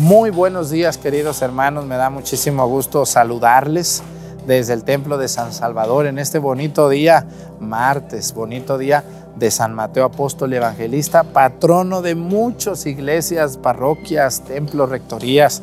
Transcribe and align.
Muy 0.00 0.30
buenos 0.30 0.70
días 0.70 0.96
queridos 0.96 1.42
hermanos, 1.42 1.84
me 1.84 1.98
da 1.98 2.08
muchísimo 2.08 2.66
gusto 2.66 3.04
saludarles 3.04 4.02
desde 4.46 4.72
el 4.72 4.82
Templo 4.82 5.18
de 5.18 5.28
San 5.28 5.52
Salvador 5.52 6.06
en 6.06 6.18
este 6.18 6.38
bonito 6.38 6.88
día, 6.88 7.26
martes, 7.60 8.32
bonito 8.32 8.78
día 8.78 9.04
de 9.36 9.50
San 9.50 9.74
Mateo 9.74 10.06
Apóstol 10.06 10.54
y 10.54 10.56
Evangelista, 10.56 11.22
patrono 11.22 12.00
de 12.00 12.14
muchas 12.14 12.86
iglesias, 12.86 13.58
parroquias, 13.58 14.40
templos, 14.40 14.88
rectorías. 14.88 15.60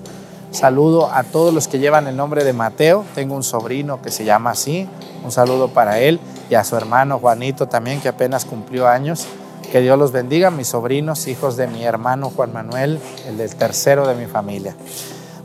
Saludo 0.52 1.12
a 1.12 1.24
todos 1.24 1.52
los 1.52 1.68
que 1.68 1.80
llevan 1.80 2.06
el 2.06 2.16
nombre 2.16 2.44
de 2.44 2.54
Mateo. 2.54 3.06
Tengo 3.16 3.34
un 3.36 3.44
sobrino 3.44 4.04
que 4.04 4.12
se 4.12 4.24
llama 4.24 4.52
así. 4.52 4.88
Un 5.26 5.32
saludo 5.32 5.70
para 5.70 5.98
él 6.00 6.20
y 6.52 6.54
a 6.54 6.64
su 6.64 6.78
hermano 6.78 7.18
Juanito 7.18 7.68
también, 7.68 8.02
que 8.02 8.10
apenas 8.10 8.46
cumplió 8.46 8.88
años. 8.88 9.26
Que 9.72 9.82
Dios 9.82 10.00
los 10.00 10.14
bendiga, 10.14 10.50
mis 10.50 10.70
sobrinos, 10.70 11.28
hijos 11.28 11.58
de 11.58 11.68
mi 11.68 11.84
hermano 11.84 12.32
Juan 12.34 12.54
Manuel, 12.54 13.00
el 13.28 13.38
del 13.38 13.54
tercero 13.54 14.08
de 14.08 14.16
mi 14.16 14.26
familia. 14.26 14.76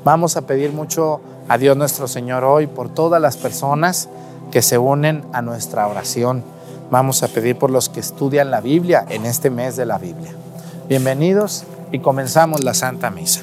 Vamos 0.04 0.36
a 0.36 0.42
pedir 0.42 0.72
mucho 0.72 1.20
a 1.48 1.58
Dios 1.58 1.76
nuestro 1.76 2.06
Señor 2.06 2.44
hoy 2.44 2.68
por 2.68 2.88
todas 2.88 3.20
las 3.20 3.36
personas 3.36 4.08
que 4.52 4.62
se 4.62 4.78
unen 4.78 5.24
a 5.32 5.42
nuestra 5.42 5.88
oración. 5.88 6.44
Vamos 6.88 7.24
a 7.24 7.28
pedir 7.28 7.58
por 7.58 7.70
los 7.70 7.88
que 7.88 7.98
estudian 7.98 8.52
la 8.52 8.60
Biblia 8.60 9.04
en 9.08 9.26
este 9.26 9.50
mes 9.50 9.74
de 9.74 9.86
la 9.86 9.98
Biblia. 9.98 10.30
Bienvenidos 10.88 11.64
y 11.90 11.98
comenzamos 11.98 12.62
la 12.62 12.74
Santa 12.74 13.10
Misa. 13.10 13.42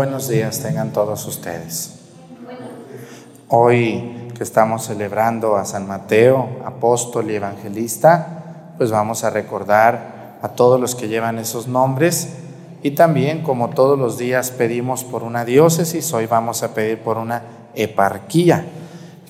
buenos 0.00 0.28
días 0.28 0.60
tengan 0.60 0.94
todos 0.94 1.26
ustedes. 1.26 1.90
Hoy 3.48 4.30
que 4.34 4.42
estamos 4.42 4.86
celebrando 4.86 5.56
a 5.56 5.66
San 5.66 5.86
Mateo, 5.86 6.48
apóstol 6.64 7.30
y 7.30 7.34
evangelista, 7.34 8.72
pues 8.78 8.90
vamos 8.90 9.24
a 9.24 9.28
recordar 9.28 10.38
a 10.40 10.48
todos 10.48 10.80
los 10.80 10.94
que 10.94 11.08
llevan 11.08 11.38
esos 11.38 11.68
nombres 11.68 12.30
y 12.82 12.92
también 12.92 13.42
como 13.42 13.68
todos 13.68 13.98
los 13.98 14.16
días 14.16 14.50
pedimos 14.52 15.04
por 15.04 15.22
una 15.22 15.44
diócesis, 15.44 16.10
hoy 16.14 16.24
vamos 16.24 16.62
a 16.62 16.72
pedir 16.72 17.00
por 17.00 17.18
una 17.18 17.42
eparquía. 17.74 18.64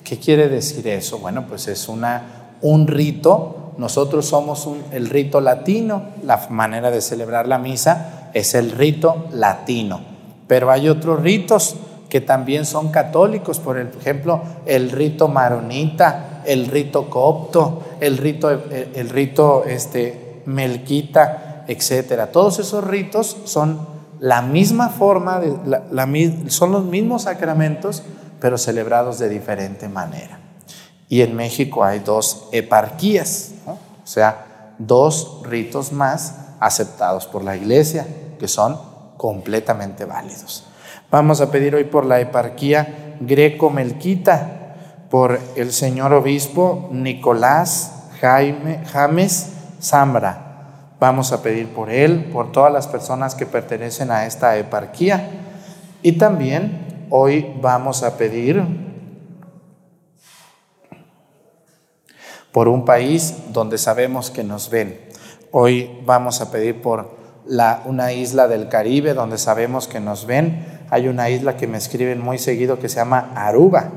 ¿Qué 0.05 0.19
quiere 0.19 0.47
decir 0.47 0.87
eso? 0.87 1.19
Bueno, 1.19 1.47
pues 1.49 1.67
es 1.67 1.89
una, 1.89 2.55
un 2.61 2.87
rito. 2.87 3.73
Nosotros 3.77 4.25
somos 4.25 4.69
el 4.93 5.09
rito 5.09 5.41
latino, 5.41 6.03
la 6.23 6.47
manera 6.49 6.91
de 6.91 7.01
celebrar 7.01 7.45
la 7.45 7.57
misa 7.57 8.29
es 8.33 8.55
el 8.55 8.71
rito 8.71 9.25
latino. 9.33 10.10
Pero 10.51 10.69
hay 10.69 10.89
otros 10.89 11.21
ritos 11.21 11.77
que 12.09 12.19
también 12.19 12.65
son 12.65 12.91
católicos, 12.91 13.59
por 13.59 13.79
ejemplo, 13.79 14.41
el 14.65 14.91
rito 14.91 15.29
maronita, 15.29 16.41
el 16.45 16.67
rito 16.67 17.09
copto, 17.09 17.83
el 18.01 18.17
rito, 18.17 18.49
el, 18.51 19.09
rito 19.09 19.63
este, 19.63 20.41
melquita, 20.45 21.63
etc. 21.69 22.29
Todos 22.33 22.59
esos 22.59 22.83
ritos 22.83 23.37
son 23.45 23.79
la 24.19 24.41
misma 24.41 24.89
forma, 24.89 25.39
de, 25.39 26.49
son 26.49 26.73
los 26.73 26.83
mismos 26.83 27.21
sacramentos, 27.21 28.03
pero 28.41 28.57
celebrados 28.57 29.19
de 29.19 29.29
diferente 29.29 29.87
manera. 29.87 30.37
Y 31.07 31.21
en 31.21 31.33
México 31.33 31.85
hay 31.85 31.99
dos 31.99 32.49
eparquías, 32.51 33.51
o 33.65 33.77
sea, 34.03 34.73
dos 34.79 35.43
ritos 35.45 35.93
más 35.93 36.35
aceptados 36.59 37.25
por 37.25 37.41
la 37.41 37.55
iglesia, 37.55 38.05
que 38.37 38.49
son 38.49 38.90
completamente 39.21 40.05
válidos. 40.05 40.65
Vamos 41.11 41.41
a 41.41 41.51
pedir 41.51 41.75
hoy 41.75 41.83
por 41.83 42.07
la 42.07 42.19
eparquía 42.19 43.17
greco-melquita, 43.19 44.77
por 45.11 45.39
el 45.55 45.71
señor 45.71 46.11
obispo 46.11 46.89
Nicolás 46.91 48.07
Jaime 48.19 48.83
James 48.91 49.53
Zambra, 49.79 50.47
Vamos 50.99 51.31
a 51.33 51.43
pedir 51.43 51.67
por 51.71 51.91
él, 51.91 52.31
por 52.33 52.51
todas 52.51 52.73
las 52.73 52.87
personas 52.87 53.35
que 53.35 53.45
pertenecen 53.45 54.09
a 54.09 54.25
esta 54.25 54.57
eparquía. 54.57 55.29
Y 56.01 56.13
también 56.13 57.07
hoy 57.11 57.53
vamos 57.61 58.01
a 58.01 58.17
pedir 58.17 58.63
por 62.51 62.67
un 62.67 62.85
país 62.85 63.35
donde 63.49 63.77
sabemos 63.77 64.31
que 64.31 64.43
nos 64.43 64.71
ven. 64.71 64.99
Hoy 65.51 66.01
vamos 66.05 66.41
a 66.41 66.51
pedir 66.51 66.81
por 66.81 67.20
la, 67.45 67.83
una 67.85 68.13
isla 68.13 68.47
del 68.47 68.67
Caribe 68.69 69.13
donde 69.13 69.37
sabemos 69.37 69.87
que 69.87 69.99
nos 69.99 70.25
ven. 70.25 70.65
Hay 70.89 71.07
una 71.07 71.29
isla 71.29 71.57
que 71.57 71.67
me 71.67 71.77
escriben 71.77 72.21
muy 72.21 72.37
seguido 72.37 72.79
que 72.79 72.89
se 72.89 72.97
llama 72.97 73.31
Aruba, 73.35 73.91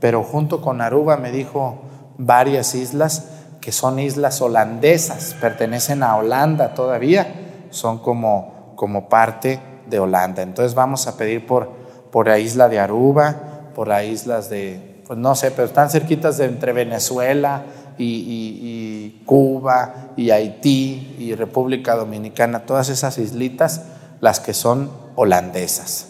pero 0.00 0.22
junto 0.22 0.60
con 0.60 0.80
Aruba 0.80 1.16
me 1.16 1.30
dijo 1.32 1.82
varias 2.18 2.74
islas 2.74 3.24
que 3.60 3.72
son 3.72 3.98
islas 3.98 4.40
holandesas, 4.40 5.36
pertenecen 5.40 6.02
a 6.02 6.16
Holanda 6.16 6.74
todavía, 6.74 7.66
son 7.70 7.98
como, 7.98 8.72
como 8.76 9.08
parte 9.08 9.60
de 9.88 9.98
Holanda. 9.98 10.42
Entonces 10.42 10.74
vamos 10.74 11.06
a 11.06 11.16
pedir 11.16 11.46
por, 11.46 11.70
por 12.10 12.26
la 12.28 12.38
isla 12.38 12.68
de 12.68 12.78
Aruba, 12.78 13.36
por 13.74 13.88
las 13.88 14.04
islas 14.04 14.48
de, 14.48 15.02
pues 15.06 15.18
no 15.18 15.34
sé, 15.34 15.50
pero 15.50 15.66
están 15.66 15.90
cerquitas 15.90 16.38
de 16.38 16.46
entre 16.46 16.72
Venezuela, 16.72 17.64
y, 18.00 19.22
Cuba 19.26 20.12
y 20.16 20.30
Haití 20.30 21.16
y 21.18 21.34
República 21.34 21.94
Dominicana, 21.94 22.60
todas 22.60 22.88
esas 22.88 23.18
islitas, 23.18 23.82
las 24.20 24.40
que 24.40 24.54
son 24.54 24.90
holandesas. 25.14 26.08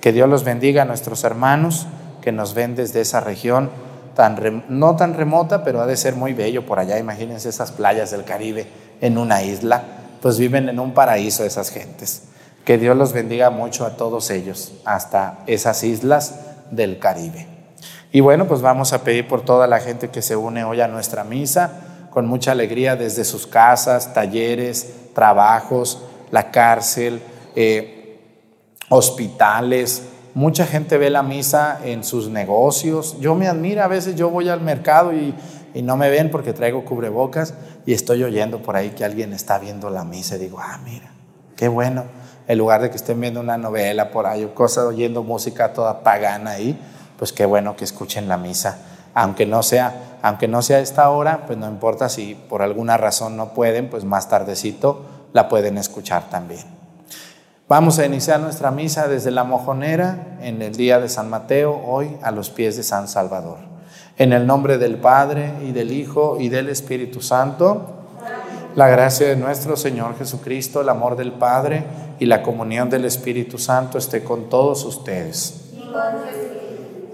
Que 0.00 0.12
Dios 0.12 0.28
los 0.28 0.44
bendiga 0.44 0.82
a 0.82 0.84
nuestros 0.84 1.24
hermanos 1.24 1.86
que 2.20 2.32
nos 2.32 2.54
ven 2.54 2.74
desde 2.74 3.00
esa 3.00 3.20
región, 3.20 3.70
tan 4.14 4.64
no 4.68 4.96
tan 4.96 5.14
remota, 5.14 5.64
pero 5.64 5.80
ha 5.80 5.86
de 5.86 5.96
ser 5.96 6.14
muy 6.14 6.32
bello 6.32 6.64
por 6.64 6.78
allá. 6.78 6.98
Imagínense 6.98 7.48
esas 7.48 7.72
playas 7.72 8.10
del 8.10 8.24
Caribe 8.24 8.66
en 9.00 9.18
una 9.18 9.42
isla, 9.42 9.82
pues 10.20 10.38
viven 10.38 10.68
en 10.68 10.78
un 10.78 10.94
paraíso 10.94 11.44
esas 11.44 11.70
gentes. 11.70 12.22
Que 12.64 12.78
Dios 12.78 12.96
los 12.96 13.12
bendiga 13.12 13.50
mucho 13.50 13.84
a 13.84 13.96
todos 13.96 14.30
ellos, 14.30 14.72
hasta 14.84 15.40
esas 15.46 15.82
islas 15.82 16.36
del 16.70 16.98
Caribe. 16.98 17.51
Y 18.14 18.20
bueno, 18.20 18.46
pues 18.46 18.60
vamos 18.60 18.92
a 18.92 19.02
pedir 19.04 19.26
por 19.26 19.40
toda 19.40 19.66
la 19.66 19.80
gente 19.80 20.10
que 20.10 20.20
se 20.20 20.36
une 20.36 20.64
hoy 20.64 20.82
a 20.82 20.86
nuestra 20.86 21.24
misa, 21.24 22.08
con 22.10 22.26
mucha 22.26 22.52
alegría 22.52 22.94
desde 22.94 23.24
sus 23.24 23.46
casas, 23.46 24.12
talleres, 24.12 24.92
trabajos, 25.14 26.02
la 26.30 26.50
cárcel, 26.50 27.22
eh, 27.56 28.20
hospitales. 28.90 30.02
Mucha 30.34 30.66
gente 30.66 30.98
ve 30.98 31.08
la 31.08 31.22
misa 31.22 31.80
en 31.82 32.04
sus 32.04 32.28
negocios. 32.28 33.16
Yo 33.18 33.34
me 33.34 33.48
admiro, 33.48 33.82
a 33.82 33.88
veces 33.88 34.14
yo 34.14 34.28
voy 34.28 34.50
al 34.50 34.60
mercado 34.60 35.14
y, 35.14 35.34
y 35.72 35.80
no 35.80 35.96
me 35.96 36.10
ven 36.10 36.30
porque 36.30 36.52
traigo 36.52 36.84
cubrebocas 36.84 37.54
y 37.86 37.94
estoy 37.94 38.22
oyendo 38.24 38.60
por 38.60 38.76
ahí 38.76 38.90
que 38.90 39.06
alguien 39.06 39.32
está 39.32 39.58
viendo 39.58 39.88
la 39.88 40.04
misa 40.04 40.36
y 40.36 40.40
digo, 40.40 40.58
ah, 40.60 40.78
mira, 40.84 41.10
qué 41.56 41.66
bueno. 41.68 42.04
En 42.46 42.58
lugar 42.58 42.82
de 42.82 42.90
que 42.90 42.96
estén 42.96 43.18
viendo 43.18 43.40
una 43.40 43.56
novela 43.56 44.10
por 44.10 44.26
ahí 44.26 44.44
o 44.44 44.54
cosas, 44.54 44.84
oyendo 44.84 45.22
música 45.22 45.72
toda 45.72 46.02
pagana 46.02 46.50
ahí, 46.50 46.78
pues 47.22 47.32
qué 47.32 47.46
bueno 47.46 47.76
que 47.76 47.84
escuchen 47.84 48.26
la 48.26 48.36
misa. 48.36 48.78
Aunque 49.14 49.46
no 49.46 49.62
sea, 49.62 50.18
aunque 50.22 50.48
no 50.48 50.60
sea 50.60 50.80
esta 50.80 51.08
hora, 51.08 51.46
pues 51.46 51.56
no 51.56 51.68
importa 51.68 52.08
si 52.08 52.34
por 52.34 52.62
alguna 52.62 52.96
razón 52.96 53.36
no 53.36 53.54
pueden, 53.54 53.88
pues 53.88 54.04
más 54.04 54.28
tardecito 54.28 55.04
la 55.32 55.48
pueden 55.48 55.78
escuchar 55.78 56.30
también. 56.30 56.64
Vamos 57.68 58.00
a 58.00 58.06
iniciar 58.06 58.40
nuestra 58.40 58.72
misa 58.72 59.06
desde 59.06 59.30
la 59.30 59.44
mojonera 59.44 60.36
en 60.40 60.62
el 60.62 60.74
día 60.74 60.98
de 60.98 61.08
San 61.08 61.30
Mateo, 61.30 61.80
hoy 61.86 62.16
a 62.24 62.32
los 62.32 62.50
pies 62.50 62.76
de 62.76 62.82
San 62.82 63.06
Salvador. 63.06 63.58
En 64.18 64.32
el 64.32 64.44
nombre 64.44 64.76
del 64.76 64.96
Padre 64.96 65.52
y 65.62 65.70
del 65.70 65.92
Hijo 65.92 66.38
y 66.40 66.48
del 66.48 66.70
Espíritu 66.70 67.20
Santo, 67.20 67.86
la 68.74 68.88
gracia 68.88 69.28
de 69.28 69.36
nuestro 69.36 69.76
Señor 69.76 70.18
Jesucristo, 70.18 70.80
el 70.80 70.88
amor 70.88 71.14
del 71.14 71.30
Padre 71.30 71.84
y 72.18 72.26
la 72.26 72.42
comunión 72.42 72.90
del 72.90 73.04
Espíritu 73.04 73.58
Santo 73.58 73.96
esté 73.96 74.24
con 74.24 74.48
todos 74.48 74.84
ustedes. 74.84 75.68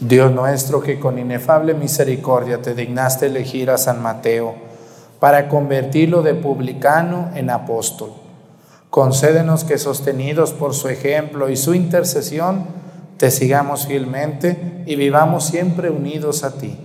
Dios 0.00 0.32
nuestro, 0.32 0.80
que 0.80 1.00
con 1.00 1.18
inefable 1.18 1.74
misericordia 1.74 2.62
te 2.62 2.74
dignaste 2.74 3.26
elegir 3.26 3.70
a 3.70 3.78
San 3.78 4.00
Mateo 4.00 4.54
para 5.18 5.48
convertirlo 5.48 6.22
de 6.22 6.34
publicano 6.34 7.30
en 7.34 7.50
apóstol. 7.50 8.12
Concédenos 8.90 9.64
que 9.64 9.76
sostenidos 9.76 10.52
por 10.52 10.74
su 10.74 10.88
ejemplo 10.88 11.50
y 11.50 11.56
su 11.56 11.74
intercesión, 11.74 12.66
te 13.16 13.32
sigamos 13.32 13.86
fielmente 13.86 14.84
y 14.86 14.94
vivamos 14.94 15.44
siempre 15.44 15.90
unidos 15.90 16.44
a 16.44 16.56
ti. 16.58 16.78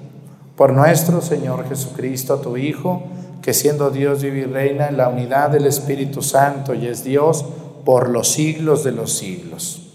Por 0.55 0.73
nuestro 0.73 1.21
Señor 1.21 1.69
Jesucristo, 1.69 2.39
tu 2.39 2.57
Hijo, 2.57 3.03
que 3.43 3.53
siendo 3.53 3.91
Dios 3.91 4.23
vive 4.23 4.39
y 4.39 4.45
reina 4.45 4.87
en 4.87 4.97
la 4.97 5.09
unidad 5.09 5.51
del 5.51 5.67
Espíritu 5.67 6.23
Santo 6.23 6.73
y 6.73 6.87
es 6.87 7.03
Dios 7.03 7.45
por 7.85 8.09
los 8.09 8.31
siglos 8.31 8.83
de 8.83 8.91
los 8.91 9.13
siglos. 9.13 9.93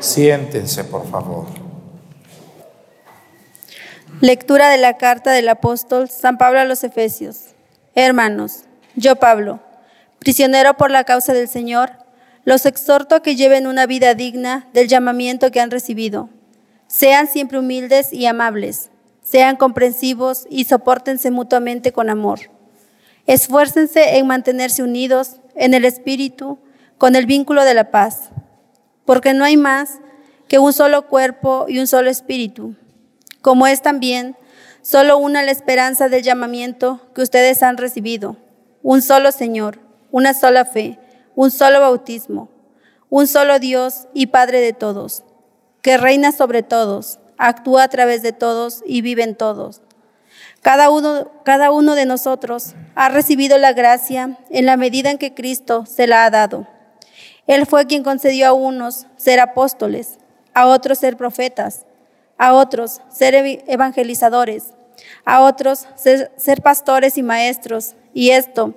Siéntense, 0.00 0.84
por 0.84 1.06
favor. 1.06 1.61
Lectura 4.22 4.68
de 4.68 4.78
la 4.78 4.98
carta 4.98 5.32
del 5.32 5.48
apóstol 5.48 6.08
San 6.08 6.38
Pablo 6.38 6.60
a 6.60 6.64
los 6.64 6.84
Efesios. 6.84 7.56
Hermanos, 7.96 8.66
yo 8.94 9.16
Pablo, 9.16 9.58
prisionero 10.20 10.76
por 10.76 10.92
la 10.92 11.02
causa 11.02 11.32
del 11.32 11.48
Señor, 11.48 11.90
los 12.44 12.64
exhorto 12.64 13.16
a 13.16 13.22
que 13.24 13.34
lleven 13.34 13.66
una 13.66 13.84
vida 13.84 14.14
digna 14.14 14.68
del 14.74 14.86
llamamiento 14.86 15.50
que 15.50 15.58
han 15.58 15.72
recibido. 15.72 16.30
Sean 16.86 17.26
siempre 17.26 17.58
humildes 17.58 18.12
y 18.12 18.26
amables, 18.26 18.90
sean 19.24 19.56
comprensivos 19.56 20.46
y 20.48 20.66
soportense 20.66 21.32
mutuamente 21.32 21.90
con 21.90 22.08
amor. 22.08 22.38
Esfuércense 23.26 24.18
en 24.18 24.28
mantenerse 24.28 24.84
unidos 24.84 25.38
en 25.56 25.74
el 25.74 25.84
espíritu 25.84 26.60
con 26.96 27.16
el 27.16 27.26
vínculo 27.26 27.64
de 27.64 27.74
la 27.74 27.90
paz, 27.90 28.30
porque 29.04 29.34
no 29.34 29.42
hay 29.42 29.56
más 29.56 29.98
que 30.46 30.60
un 30.60 30.72
solo 30.72 31.08
cuerpo 31.08 31.66
y 31.66 31.80
un 31.80 31.88
solo 31.88 32.08
espíritu 32.08 32.76
como 33.42 33.66
es 33.66 33.82
también 33.82 34.36
solo 34.80 35.18
una 35.18 35.42
la 35.42 35.50
esperanza 35.50 36.08
del 36.08 36.22
llamamiento 36.22 37.00
que 37.14 37.22
ustedes 37.22 37.62
han 37.62 37.76
recibido, 37.76 38.36
un 38.82 39.02
solo 39.02 39.30
Señor, 39.32 39.80
una 40.10 40.32
sola 40.32 40.64
fe, 40.64 40.98
un 41.34 41.50
solo 41.50 41.80
bautismo, 41.80 42.48
un 43.10 43.26
solo 43.26 43.58
Dios 43.58 44.08
y 44.14 44.28
Padre 44.28 44.60
de 44.60 44.72
todos, 44.72 45.24
que 45.82 45.98
reina 45.98 46.32
sobre 46.32 46.62
todos, 46.62 47.18
actúa 47.36 47.82
a 47.82 47.88
través 47.88 48.22
de 48.22 48.32
todos 48.32 48.82
y 48.86 49.02
vive 49.02 49.24
en 49.24 49.34
todos. 49.34 49.82
Cada 50.60 50.90
uno, 50.90 51.30
cada 51.44 51.72
uno 51.72 51.96
de 51.96 52.06
nosotros 52.06 52.74
ha 52.94 53.08
recibido 53.08 53.58
la 53.58 53.72
gracia 53.72 54.38
en 54.50 54.66
la 54.66 54.76
medida 54.76 55.10
en 55.10 55.18
que 55.18 55.34
Cristo 55.34 55.84
se 55.86 56.06
la 56.06 56.24
ha 56.24 56.30
dado. 56.30 56.68
Él 57.48 57.66
fue 57.66 57.86
quien 57.86 58.04
concedió 58.04 58.46
a 58.46 58.52
unos 58.52 59.06
ser 59.16 59.40
apóstoles, 59.40 60.18
a 60.54 60.66
otros 60.68 60.98
ser 60.98 61.16
profetas, 61.16 61.84
a 62.38 62.54
otros 62.54 63.00
ser 63.10 63.34
evangelizadores, 63.66 64.74
a 65.24 65.42
otros 65.42 65.86
ser, 65.96 66.62
pastores 66.62 67.18
y 67.18 67.22
maestros, 67.22 67.94
y 68.14 68.30
esto 68.30 68.74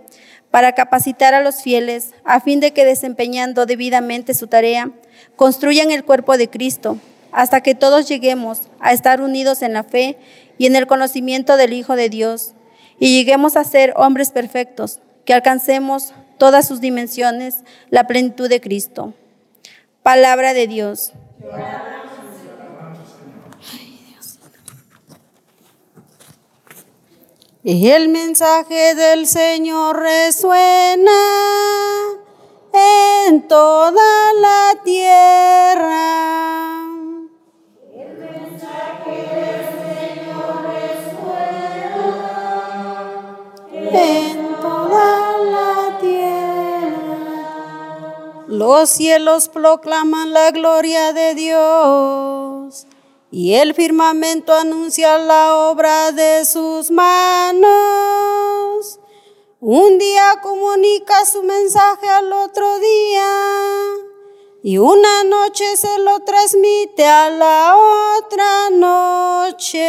para 0.51 0.71
capacitar 0.71 1.33
a 1.33 1.41
los 1.41 1.61
fieles 1.61 2.13
a 2.23 2.39
fin 2.39 2.61
de 2.61 2.71
que 2.71 2.85
desempeñando 2.85 3.65
debidamente 3.65 4.33
su 4.33 4.47
tarea, 4.47 4.89
construyan 5.35 5.91
el 5.91 6.05
cuerpo 6.05 6.37
de 6.37 6.49
Cristo, 6.49 6.97
hasta 7.33 7.59
que 7.59 7.75
todos 7.75 8.07
lleguemos 8.07 8.61
a 8.79 8.93
estar 8.93 9.19
unidos 9.19 9.61
en 9.61 9.73
la 9.73 9.83
fe 9.83 10.17
y 10.57 10.65
en 10.65 10.77
el 10.77 10.87
conocimiento 10.87 11.57
del 11.57 11.73
Hijo 11.73 11.97
de 11.97 12.07
Dios, 12.07 12.53
y 12.99 13.17
lleguemos 13.17 13.57
a 13.57 13.65
ser 13.65 13.93
hombres 13.97 14.31
perfectos, 14.31 15.01
que 15.25 15.33
alcancemos 15.33 16.13
todas 16.37 16.65
sus 16.67 16.79
dimensiones, 16.79 17.63
la 17.89 18.07
plenitud 18.07 18.47
de 18.47 18.61
Cristo. 18.61 19.13
Palabra 20.03 20.53
de 20.53 20.67
Dios. 20.67 21.11
El 27.67 28.09
mensaje 28.09 28.93
del 28.93 29.25
Señor 29.25 29.97
resuena 29.97 31.11
en 32.71 33.47
toda 33.47 34.33
la 34.39 34.75
tierra. 34.83 36.83
El 37.91 38.19
mensaje 38.19 39.29
del 39.33 39.65
Señor 39.81 40.61
resuena 40.73 42.03
en 43.73 44.55
toda 44.61 45.37
la 45.39 45.97
tierra. 45.99 47.41
Los 48.47 48.91
cielos 48.91 49.49
proclaman 49.49 50.33
la 50.33 50.51
gloria 50.51 51.13
de 51.13 51.33
Dios 51.33 52.85
y 53.37 53.53
el 53.55 53.73
firmamento 53.73 54.53
anuncia 54.53 55.17
la 55.17 55.69
obra 55.69 56.13
de 56.13 56.45
sus 56.45 56.89
manos. 56.89 57.69
Un 59.59 59.97
día 59.97 60.39
comunica 60.41 61.25
su 61.25 61.43
mensaje 61.43 62.07
al 62.07 62.31
otro 62.31 62.79
día 62.79 63.27
y 64.63 64.77
una 64.77 65.25
noche 65.25 65.75
se 65.75 65.99
lo 65.99 66.21
transmite 66.21 67.05
a 67.05 67.29
la 67.29 67.75
otra 68.17 68.69
noche. 68.69 69.81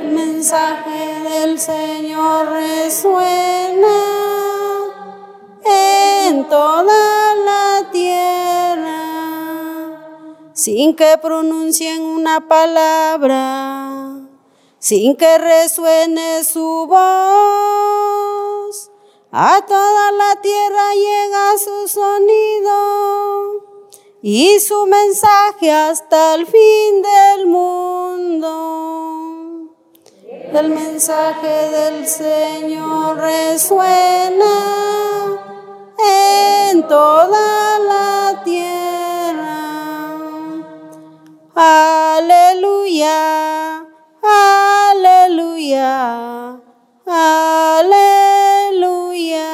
El 0.00 0.08
mensaje 0.10 1.20
del 1.30 1.60
Señor 1.60 2.48
resuena 2.48 3.94
en 5.64 6.48
toda 6.48 7.21
sin 10.62 10.94
que 10.94 11.18
pronuncien 11.20 12.02
una 12.02 12.46
palabra, 12.46 14.20
sin 14.78 15.16
que 15.16 15.38
resuene 15.38 16.44
su 16.44 16.86
voz. 16.88 17.02
A 19.32 19.60
toda 19.66 20.12
la 20.12 20.40
tierra 20.40 20.94
llega 20.94 21.58
su 21.58 21.88
sonido 21.88 22.76
y 24.22 24.60
su 24.60 24.86
mensaje 24.86 25.72
hasta 25.72 26.36
el 26.36 26.46
fin 26.46 27.02
del 27.02 27.46
mundo. 27.48 28.48
El 30.52 30.68
mensaje 30.70 31.70
del 31.70 32.06
Señor 32.06 33.16
resuena 33.16 34.54
en 36.70 36.86
toda 36.86 37.80
la 37.80 38.42
tierra. 38.44 38.61
Aleluya, 41.54 43.12
aleluya, 44.22 45.90
aleluya. 47.04 47.92
Aleluya, 48.32 49.48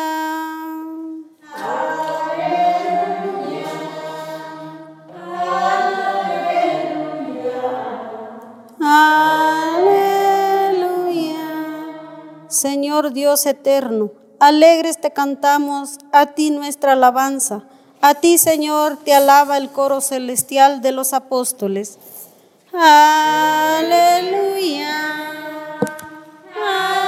aleluya. 10.38 11.34
Señor 12.48 13.12
Dios 13.12 13.44
eterno, 13.46 14.12
alegres 14.38 15.00
te 15.00 15.10
cantamos 15.12 15.98
a 16.12 16.26
ti 16.26 16.52
nuestra 16.52 16.92
alabanza 16.92 17.64
a 18.00 18.14
ti, 18.14 18.38
Señor, 18.38 18.98
te 19.04 19.14
alaba 19.14 19.56
el 19.56 19.70
coro 19.70 20.00
celestial 20.00 20.80
de 20.82 20.92
los 20.92 21.12
apóstoles. 21.12 21.98
Aleluya. 22.72 24.48
Aleluya. 26.54 27.07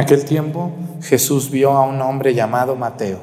Aquel 0.00 0.24
tiempo 0.24 0.72
Jesús 1.02 1.50
vio 1.50 1.72
a 1.72 1.86
un 1.86 2.00
hombre 2.00 2.34
llamado 2.34 2.76
Mateo, 2.76 3.18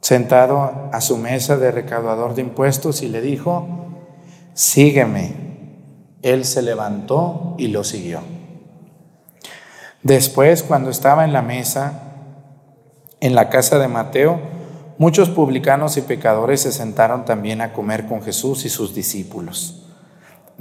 sentado 0.00 0.90
a 0.92 1.00
su 1.00 1.16
mesa 1.16 1.56
de 1.56 1.70
recaudador 1.70 2.34
de 2.34 2.42
impuestos 2.42 3.02
y 3.02 3.08
le 3.08 3.20
dijo, 3.20 3.66
sígueme. 4.54 5.48
Él 6.22 6.44
se 6.44 6.60
levantó 6.60 7.54
y 7.56 7.68
lo 7.68 7.82
siguió. 7.82 8.20
Después, 10.02 10.62
cuando 10.62 10.90
estaba 10.90 11.24
en 11.24 11.32
la 11.32 11.42
mesa, 11.42 12.10
en 13.20 13.34
la 13.34 13.48
casa 13.48 13.78
de 13.78 13.88
Mateo, 13.88 14.38
muchos 14.98 15.30
publicanos 15.30 15.96
y 15.96 16.02
pecadores 16.02 16.60
se 16.62 16.72
sentaron 16.72 17.24
también 17.24 17.60
a 17.60 17.72
comer 17.72 18.06
con 18.06 18.22
Jesús 18.22 18.64
y 18.64 18.68
sus 18.68 18.94
discípulos. 18.94 19.79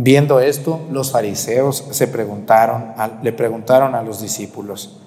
Viendo 0.02 0.40
esto, 0.40 0.80
los 0.92 1.12
fariseos 1.12 1.84
se 1.92 2.08
preguntaron, 2.08 2.94
le 3.22 3.34
preguntaron 3.34 3.96
a 3.96 4.02
los 4.02 4.22
discípulos, 4.22 4.98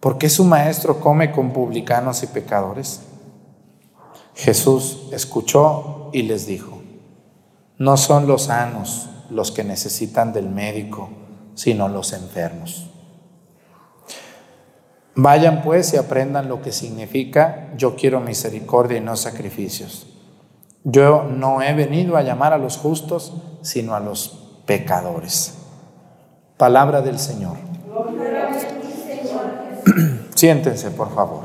¿por 0.00 0.18
qué 0.18 0.28
su 0.28 0.42
maestro 0.42 0.98
come 0.98 1.30
con 1.30 1.52
publicanos 1.52 2.24
y 2.24 2.26
pecadores? 2.26 3.02
Jesús 4.34 5.10
escuchó 5.12 6.10
y 6.12 6.22
les 6.22 6.44
dijo, 6.44 6.82
no 7.78 7.96
son 7.96 8.26
los 8.26 8.46
sanos 8.46 9.08
los 9.30 9.52
que 9.52 9.62
necesitan 9.62 10.32
del 10.32 10.48
médico, 10.48 11.08
sino 11.54 11.88
los 11.88 12.12
enfermos. 12.12 12.90
Vayan 15.14 15.62
pues 15.62 15.94
y 15.94 15.98
aprendan 15.98 16.48
lo 16.48 16.62
que 16.62 16.72
significa 16.72 17.72
yo 17.76 17.94
quiero 17.94 18.18
misericordia 18.18 18.98
y 18.98 19.02
no 19.02 19.14
sacrificios. 19.14 20.08
Yo 20.84 21.24
no 21.24 21.62
he 21.62 21.74
venido 21.74 22.16
a 22.16 22.22
llamar 22.22 22.52
a 22.52 22.58
los 22.58 22.76
justos, 22.76 23.34
sino 23.62 23.94
a 23.94 24.00
los 24.00 24.38
pecadores. 24.66 25.54
Palabra 26.56 27.02
del 27.02 27.18
Señor. 27.18 27.56
Siéntense, 30.34 30.90
por 30.90 31.14
favor. 31.14 31.44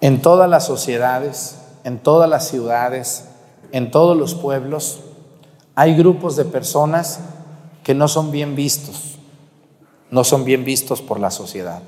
En 0.00 0.20
todas 0.20 0.50
las 0.50 0.66
sociedades, 0.66 1.60
en 1.84 1.98
todas 1.98 2.28
las 2.28 2.48
ciudades, 2.48 3.28
en 3.70 3.90
todos 3.90 4.16
los 4.16 4.34
pueblos, 4.34 5.00
hay 5.74 5.96
grupos 5.96 6.36
de 6.36 6.44
personas 6.44 7.20
que 7.84 7.94
no 7.94 8.08
son 8.08 8.30
bien 8.30 8.56
vistos 8.56 9.12
no 10.12 10.24
son 10.24 10.44
bien 10.44 10.64
vistos 10.64 11.00
por 11.02 11.18
la 11.18 11.32
sociedad. 11.32 11.80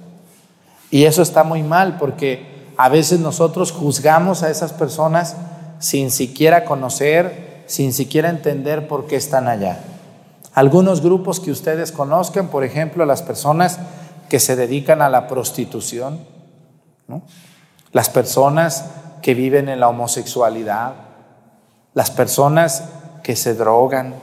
Y 0.90 1.04
eso 1.04 1.22
está 1.22 1.44
muy 1.44 1.62
mal 1.62 1.98
porque 1.98 2.53
a 2.76 2.88
veces 2.88 3.20
nosotros 3.20 3.72
juzgamos 3.72 4.42
a 4.42 4.50
esas 4.50 4.72
personas 4.72 5.36
sin 5.78 6.10
siquiera 6.10 6.64
conocer, 6.64 7.64
sin 7.66 7.92
siquiera 7.92 8.28
entender 8.28 8.88
por 8.88 9.06
qué 9.06 9.16
están 9.16 9.48
allá. 9.48 9.80
Algunos 10.54 11.02
grupos 11.02 11.40
que 11.40 11.50
ustedes 11.50 11.92
conozcan, 11.92 12.48
por 12.48 12.64
ejemplo, 12.64 13.04
las 13.04 13.22
personas 13.22 13.78
que 14.28 14.40
se 14.40 14.56
dedican 14.56 15.02
a 15.02 15.08
la 15.08 15.26
prostitución, 15.26 16.20
las 17.92 18.08
personas 18.08 18.84
que 19.20 19.34
viven 19.34 19.68
en 19.68 19.80
la 19.80 19.88
homosexualidad, 19.88 20.94
las 21.92 22.10
personas 22.10 22.84
que 23.22 23.36
se 23.36 23.54
drogan, 23.54 24.14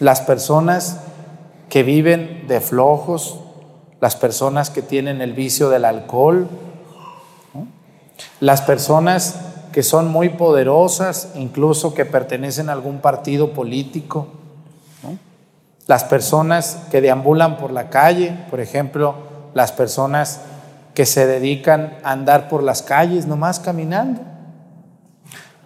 las 0.00 0.20
personas 0.20 1.00
que 1.68 1.82
viven 1.82 2.46
de 2.48 2.60
flojos, 2.60 3.40
las 4.00 4.16
personas 4.16 4.70
que 4.70 4.82
tienen 4.82 5.20
el 5.20 5.32
vicio 5.32 5.70
del 5.70 5.84
alcohol, 5.84 6.48
las 8.40 8.62
personas 8.62 9.36
que 9.72 9.82
son 9.82 10.08
muy 10.08 10.28
poderosas, 10.28 11.30
incluso 11.34 11.94
que 11.94 12.04
pertenecen 12.04 12.68
a 12.68 12.72
algún 12.72 13.00
partido 13.00 13.52
político, 13.52 14.28
las 15.86 16.04
personas 16.04 16.78
que 16.90 17.00
deambulan 17.00 17.56
por 17.56 17.72
la 17.72 17.90
calle, 17.90 18.38
por 18.50 18.60
ejemplo, 18.60 19.16
las 19.52 19.72
personas 19.72 20.40
que 20.94 21.06
se 21.06 21.26
dedican 21.26 21.98
a 22.04 22.12
andar 22.12 22.48
por 22.48 22.62
las 22.62 22.82
calles 22.82 23.26
nomás 23.26 23.58
caminando, 23.60 24.22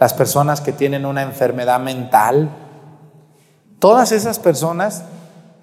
las 0.01 0.15
personas 0.15 0.61
que 0.61 0.73
tienen 0.73 1.05
una 1.05 1.23
enfermedad 1.23 1.79
mental, 1.79 2.49
todas 3.79 4.11
esas 4.11 4.39
personas 4.39 5.03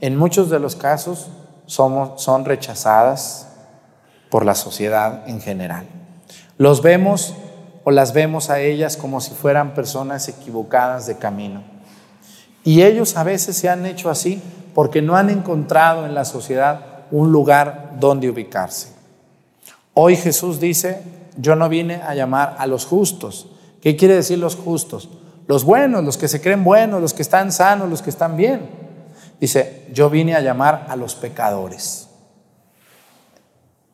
en 0.01 0.15
muchos 0.15 0.49
de 0.49 0.59
los 0.59 0.75
casos 0.75 1.29
son 1.65 2.45
rechazadas 2.45 3.47
por 4.29 4.45
la 4.45 4.53
sociedad 4.53 5.27
en 5.27 5.41
general. 5.41 5.87
Los 6.57 6.81
vemos 6.81 7.33
o 7.83 7.91
las 7.91 8.13
vemos 8.13 8.49
a 8.49 8.59
ellas 8.59 8.97
como 8.97 9.21
si 9.21 9.31
fueran 9.31 9.73
personas 9.73 10.27
equivocadas 10.27 11.05
de 11.05 11.17
camino. 11.17 11.63
Y 12.63 12.81
ellos 12.81 13.15
a 13.17 13.23
veces 13.23 13.55
se 13.55 13.69
han 13.69 13.85
hecho 13.85 14.09
así 14.09 14.41
porque 14.73 15.01
no 15.01 15.15
han 15.15 15.29
encontrado 15.29 16.05
en 16.05 16.15
la 16.15 16.25
sociedad 16.25 17.03
un 17.11 17.31
lugar 17.31 17.97
donde 17.99 18.29
ubicarse. 18.29 18.89
Hoy 19.93 20.15
Jesús 20.15 20.59
dice, 20.59 21.01
yo 21.37 21.55
no 21.55 21.69
vine 21.69 22.01
a 22.01 22.15
llamar 22.15 22.55
a 22.57 22.67
los 22.67 22.85
justos. 22.85 23.47
¿Qué 23.81 23.95
quiere 23.95 24.15
decir 24.15 24.39
los 24.39 24.55
justos? 24.55 25.09
Los 25.47 25.63
buenos, 25.63 26.03
los 26.03 26.17
que 26.17 26.27
se 26.27 26.41
creen 26.41 26.63
buenos, 26.63 27.01
los 27.01 27.13
que 27.13 27.21
están 27.21 27.51
sanos, 27.51 27.89
los 27.89 28.01
que 28.01 28.09
están 28.09 28.35
bien. 28.35 28.67
Dice, 29.39 29.87
yo 29.93 30.09
vine 30.09 30.35
a 30.35 30.41
llamar 30.41 30.87
a 30.89 30.95
los 30.95 31.15
pecadores. 31.15 32.09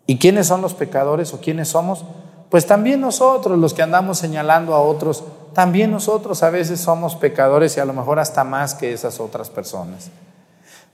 ¿Y 0.07 0.17
quiénes 0.17 0.47
son 0.47 0.61
los 0.61 0.73
pecadores 0.73 1.33
o 1.33 1.41
quiénes 1.41 1.67
somos? 1.67 2.05
Pues 2.51 2.67
también 2.67 2.99
nosotros, 2.99 3.57
los 3.57 3.73
que 3.73 3.81
andamos 3.81 4.17
señalando 4.17 4.75
a 4.75 4.81
otros, 4.81 5.23
también 5.53 5.89
nosotros 5.89 6.43
a 6.43 6.49
veces 6.49 6.81
somos 6.81 7.15
pecadores 7.15 7.77
y 7.77 7.79
a 7.79 7.85
lo 7.85 7.93
mejor 7.93 8.19
hasta 8.19 8.43
más 8.43 8.75
que 8.75 8.91
esas 8.91 9.21
otras 9.21 9.49
personas. 9.49 10.09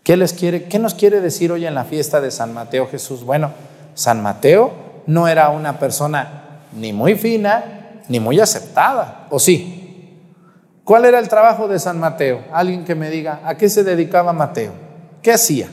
¿Qué, 0.04 0.16
les 0.18 0.34
quiere, 0.34 0.66
¿Qué 0.66 0.78
nos 0.78 0.94
quiere 0.94 1.20
decir 1.20 1.52
hoy 1.52 1.66
en 1.66 1.74
la 1.74 1.84
fiesta 1.84 2.22
de 2.22 2.30
San 2.30 2.54
Mateo 2.54 2.88
Jesús? 2.88 3.24
Bueno, 3.24 3.50
San 3.96 4.22
Mateo 4.22 4.72
no 5.08 5.28
era 5.28 5.50
una 5.50 5.80
persona 5.80 6.62
ni 6.74 6.94
muy 6.94 7.16
fina 7.16 8.04
ni 8.08 8.20
muy 8.20 8.40
aceptada, 8.40 9.26
¿o 9.32 9.40
sí? 9.40 10.14
¿Cuál 10.84 11.06
era 11.06 11.18
el 11.18 11.28
trabajo 11.28 11.68
de 11.68 11.80
San 11.80 12.00
Mateo? 12.00 12.44
Alguien 12.54 12.86
que 12.86 12.94
me 12.94 13.10
diga, 13.10 13.42
¿a 13.44 13.58
qué 13.58 13.68
se 13.68 13.84
dedicaba 13.84 14.32
Mateo? 14.32 14.74
¿Qué 15.24 15.34
hacía? 15.34 15.70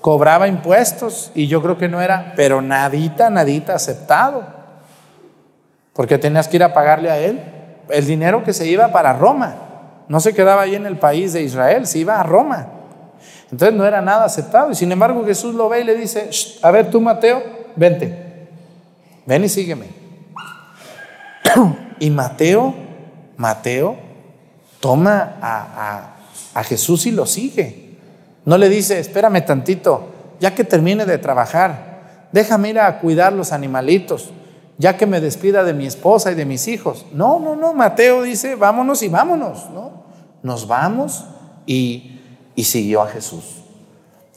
Cobraba 0.00 0.48
impuestos 0.48 1.30
y 1.34 1.46
yo 1.46 1.62
creo 1.62 1.76
que 1.76 1.88
no 1.88 2.00
era, 2.00 2.32
pero 2.36 2.62
nadita, 2.62 3.30
nadita 3.30 3.74
aceptado. 3.74 4.44
Porque 5.92 6.18
tenías 6.18 6.48
que 6.48 6.56
ir 6.56 6.62
a 6.62 6.72
pagarle 6.72 7.10
a 7.10 7.18
él 7.18 7.40
el 7.88 8.06
dinero 8.06 8.44
que 8.44 8.52
se 8.52 8.66
iba 8.66 8.88
para 8.88 9.12
Roma. 9.12 9.56
No 10.08 10.20
se 10.20 10.34
quedaba 10.34 10.62
ahí 10.62 10.74
en 10.74 10.86
el 10.86 10.98
país 10.98 11.32
de 11.32 11.42
Israel, 11.42 11.86
se 11.86 11.98
iba 11.98 12.18
a 12.18 12.22
Roma. 12.22 12.68
Entonces 13.50 13.76
no 13.76 13.84
era 13.84 14.00
nada 14.00 14.24
aceptado. 14.24 14.70
Y 14.70 14.74
sin 14.74 14.90
embargo 14.90 15.24
Jesús 15.24 15.54
lo 15.54 15.68
ve 15.68 15.80
y 15.80 15.84
le 15.84 15.96
dice, 15.96 16.30
a 16.62 16.70
ver 16.70 16.90
tú 16.90 17.00
Mateo, 17.00 17.42
vente, 17.76 18.48
ven 19.26 19.44
y 19.44 19.48
sígueme. 19.48 19.86
y 21.98 22.10
Mateo 22.10 22.90
Mateo 23.40 23.96
toma 24.80 25.38
a, 25.40 26.62
Jesús 26.64 27.06
y 27.06 27.10
lo 27.10 27.24
sigue. 27.24 27.89
No 28.44 28.58
le 28.58 28.68
dice, 28.68 28.98
espérame 28.98 29.44
tantito, 29.44 30.08
ya 30.40 30.54
que 30.54 30.64
termine 30.64 31.06
de 31.06 31.18
trabajar, 31.18 32.28
déjame 32.32 32.70
ir 32.70 32.80
a 32.80 32.98
cuidar 33.00 33.32
los 33.32 33.52
animalitos, 33.52 34.30
ya 34.78 34.96
que 34.96 35.06
me 35.06 35.20
despida 35.20 35.62
de 35.62 35.74
mi 35.74 35.86
esposa 35.86 36.32
y 36.32 36.34
de 36.34 36.46
mis 36.46 36.66
hijos. 36.68 37.06
No, 37.12 37.38
no, 37.38 37.54
no, 37.54 37.74
Mateo 37.74 38.22
dice, 38.22 38.54
vámonos 38.54 39.02
y 39.02 39.08
vámonos, 39.08 39.68
¿no? 39.70 40.04
Nos 40.42 40.66
vamos 40.66 41.26
y, 41.66 42.20
y 42.54 42.64
siguió 42.64 43.02
a 43.02 43.08
Jesús. 43.08 43.62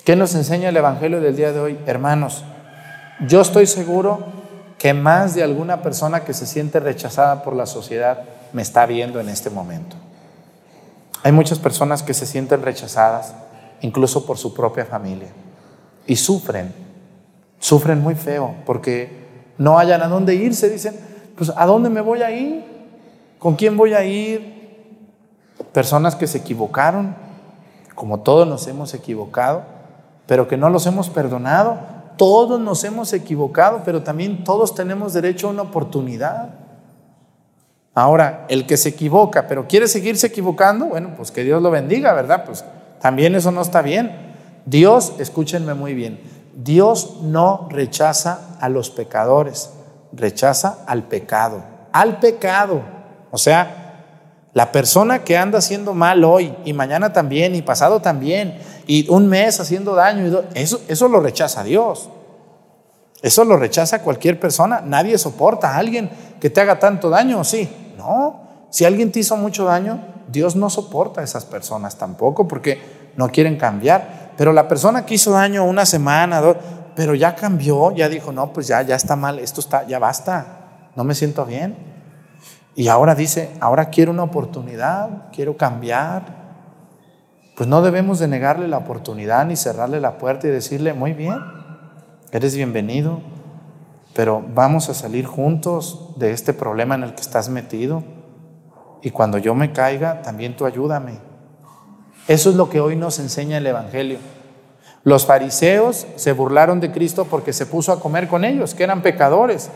¿Qué 0.04 0.18
nos 0.18 0.36
enseña 0.36 0.70
el 0.70 0.76
Evangelio 0.76 1.22
del 1.22 1.38
día 1.38 1.54
de 1.54 1.60
hoy? 1.62 1.80
Hermanos, 1.86 2.44
yo 3.26 3.39
estoy 3.39 3.68
seguro 3.68 4.26
que 4.78 4.94
más 4.94 5.34
de 5.34 5.44
alguna 5.44 5.82
persona 5.82 6.26
que 6.26 6.34
se 6.34 6.46
siente 6.46 6.82
rechazada 6.82 7.42
por 7.42 7.56
la 7.56 7.66
sociedad 7.66 8.24
me 8.52 8.62
está 8.62 8.86
viendo 8.86 9.22
en 9.22 9.30
este 9.30 9.50
momento. 9.50 9.96
Hay 11.24 11.32
muchas 11.32 11.58
personas 11.58 12.04
que 12.04 12.13
se 12.13 12.26
sienten 12.26 12.62
rechazadas, 12.63 13.34
incluso 13.84 14.26
por 14.26 14.38
su 14.38 14.54
propia 14.54 14.86
familia, 14.86 15.30
y 16.08 16.15
sufren, 16.15 16.74
sufren 17.60 18.02
muy 18.02 18.15
feo, 18.15 18.56
porque 18.65 19.24
no 19.58 19.78
hayan 19.78 20.02
a 20.02 20.08
dónde 20.08 20.36
irse, 20.36 20.69
dicen, 20.69 20.96
pues 21.38 21.52
¿a 21.56 21.65
dónde 21.65 21.89
me 21.89 22.02
voy 22.02 22.24
a 22.24 22.32
ir? 22.32 22.63
¿Con 23.38 23.56
quién 23.56 23.78
voy 23.78 23.93
a 23.93 24.04
ir? 24.04 24.52
Personas 25.72 26.15
que 26.15 26.28
se 26.28 26.39
equivocaron, 26.39 27.15
como 27.96 28.22
todos 28.22 28.48
nos 28.48 28.67
hemos 28.67 28.93
equivocado, 28.93 29.63
pero 30.26 30.48
que 30.48 30.58
no 30.58 30.69
los 30.69 30.86
hemos 30.88 31.10
perdonado. 31.10 31.78
Todos 32.17 32.60
nos 32.60 32.84
hemos 32.84 33.12
equivocado, 33.12 33.82
pero 33.84 34.04
también 34.04 34.43
todos 34.43 34.76
tenemos 34.76 35.13
derecho 35.13 35.48
a 35.48 35.52
una 35.52 35.63
oportunidad. 35.63 36.50
Ahora, 37.96 38.46
el 38.50 38.65
que 38.65 38.78
se 38.78 38.89
equivoca, 38.89 39.48
pero 39.48 39.67
quiere 39.67 39.88
seguirse 39.88 40.28
equivocando, 40.28 40.86
bueno, 40.86 41.12
pues 41.17 41.32
que 41.32 41.43
Dios 41.43 41.62
lo 41.62 41.69
bendiga, 41.69 42.13
¿verdad? 42.13 42.46
Pues 42.46 42.63
también 43.04 43.36
eso 43.36 43.52
no 43.52 43.62
está 43.62 43.82
bien. 43.82 44.34
Dios, 44.66 45.13
escúchenme 45.20 45.74
muy 45.74 45.94
bien, 45.94 46.22
Dios 46.56 47.18
no 47.22 47.68
rechaza 47.70 48.56
a 48.62 48.70
los 48.70 48.89
pecadores, 48.89 49.72
rechaza 50.13 50.80
al 50.88 51.04
pecado, 51.04 51.62
al 51.92 52.20
pecado. 52.20 52.82
O 53.30 53.38
sea, 53.38 53.80
La 54.54 54.72
persona 54.72 55.24
que 55.24 55.36
anda 55.36 55.58
haciendo 55.58 55.96
mal 55.96 56.24
hoy 56.24 56.56
y 56.63 56.74
mañana 56.74 57.12
también 57.12 57.56
y 57.56 57.63
pasado 57.63 58.02
también 58.02 58.60
y 58.86 59.10
un 59.10 59.28
mes 59.28 59.60
haciendo 59.60 59.96
daño, 59.96 60.44
eso, 60.54 60.80
eso 60.88 61.08
lo 61.08 61.20
rechaza 61.20 61.63
Dios. 61.63 62.10
Eso 63.24 63.46
lo 63.46 63.58
rechaza 63.58 64.04
cualquier 64.04 64.39
persona. 64.39 64.82
Nadie 64.86 65.18
soporta 65.18 65.72
a 65.72 65.78
alguien 65.78 66.12
que 66.39 66.52
te 66.52 66.62
haga 66.62 66.78
tanto 66.78 67.10
daño, 67.10 67.44
¿sí? 67.44 67.68
No. 67.98 68.68
Si 68.70 68.86
alguien 68.86 69.12
te 69.12 69.22
hizo 69.22 69.36
mucho 69.38 69.66
daño, 69.66 70.12
Dios 70.28 70.56
no 70.56 70.70
soporta 70.70 71.22
a 71.22 71.24
esas 71.24 71.46
personas 71.46 71.98
tampoco 71.98 72.48
porque 72.48 73.12
no 73.16 73.30
quieren 73.30 73.58
cambiar. 73.58 74.32
Pero 74.38 74.54
la 74.54 74.68
persona 74.68 75.06
que 75.06 75.16
hizo 75.16 75.32
daño 75.32 75.64
una 75.64 75.86
semana, 75.86 76.42
dos, 76.42 76.58
pero 76.96 77.16
ya 77.16 77.36
cambió, 77.36 77.92
ya 77.92 78.10
dijo, 78.10 78.32
no, 78.32 78.54
pues 78.54 78.68
ya, 78.68 78.82
ya 78.82 78.96
está 78.96 79.16
mal, 79.16 79.40
esto 79.40 79.62
está, 79.62 79.86
ya 79.88 80.00
basta, 80.00 80.90
no 80.96 81.04
me 81.04 81.16
siento 81.16 81.46
bien. 81.46 81.76
Y 82.76 82.88
ahora 82.88 83.16
dice, 83.16 83.52
ahora 83.60 83.90
quiero 83.90 84.12
una 84.12 84.24
oportunidad, 84.24 85.30
quiero 85.32 85.58
cambiar. 85.58 86.44
Pues 87.56 87.70
no 87.70 87.84
debemos 87.84 88.18
de 88.18 88.28
negarle 88.28 88.68
la 88.68 88.78
oportunidad 88.78 89.46
ni 89.46 89.56
cerrarle 89.56 90.00
la 90.00 90.18
puerta 90.18 90.48
y 90.48 90.52
decirle, 90.52 90.94
muy 90.94 91.14
bien, 91.14 91.40
eres 92.32 92.56
bienvenido, 92.56 93.22
pero 94.16 94.44
vamos 94.56 94.90
a 94.90 94.96
salir 94.96 95.26
juntos 95.26 96.14
de 96.18 96.32
este 96.32 96.54
problema 96.54 96.96
en 96.96 97.04
el 97.04 97.14
que 97.14 97.22
estás 97.22 97.50
metido. 97.50 98.04
Y 99.04 99.12
cuando 99.12 99.38
yo 99.38 99.54
me 99.54 99.72
caiga, 99.72 100.22
también 100.22 100.56
tú 100.56 100.66
ayúdame. 100.66 101.20
Eso 102.28 102.50
es 102.50 102.56
lo 102.56 102.70
que 102.70 102.80
hoy 102.80 102.96
nos 102.96 103.20
enseña 103.20 103.58
el 103.58 103.68
Evangelio. 103.68 104.18
Los 105.04 105.26
fariseos 105.26 106.08
se 106.16 106.32
burlaron 106.32 106.80
de 106.80 106.92
Cristo 106.92 107.28
porque 107.30 107.52
se 107.52 107.66
puso 107.66 107.92
a 107.92 108.00
comer 108.00 108.30
con 108.30 108.46
ellos, 108.46 108.74
que 108.74 108.84
eran 108.84 109.02
pecadores. 109.02 109.70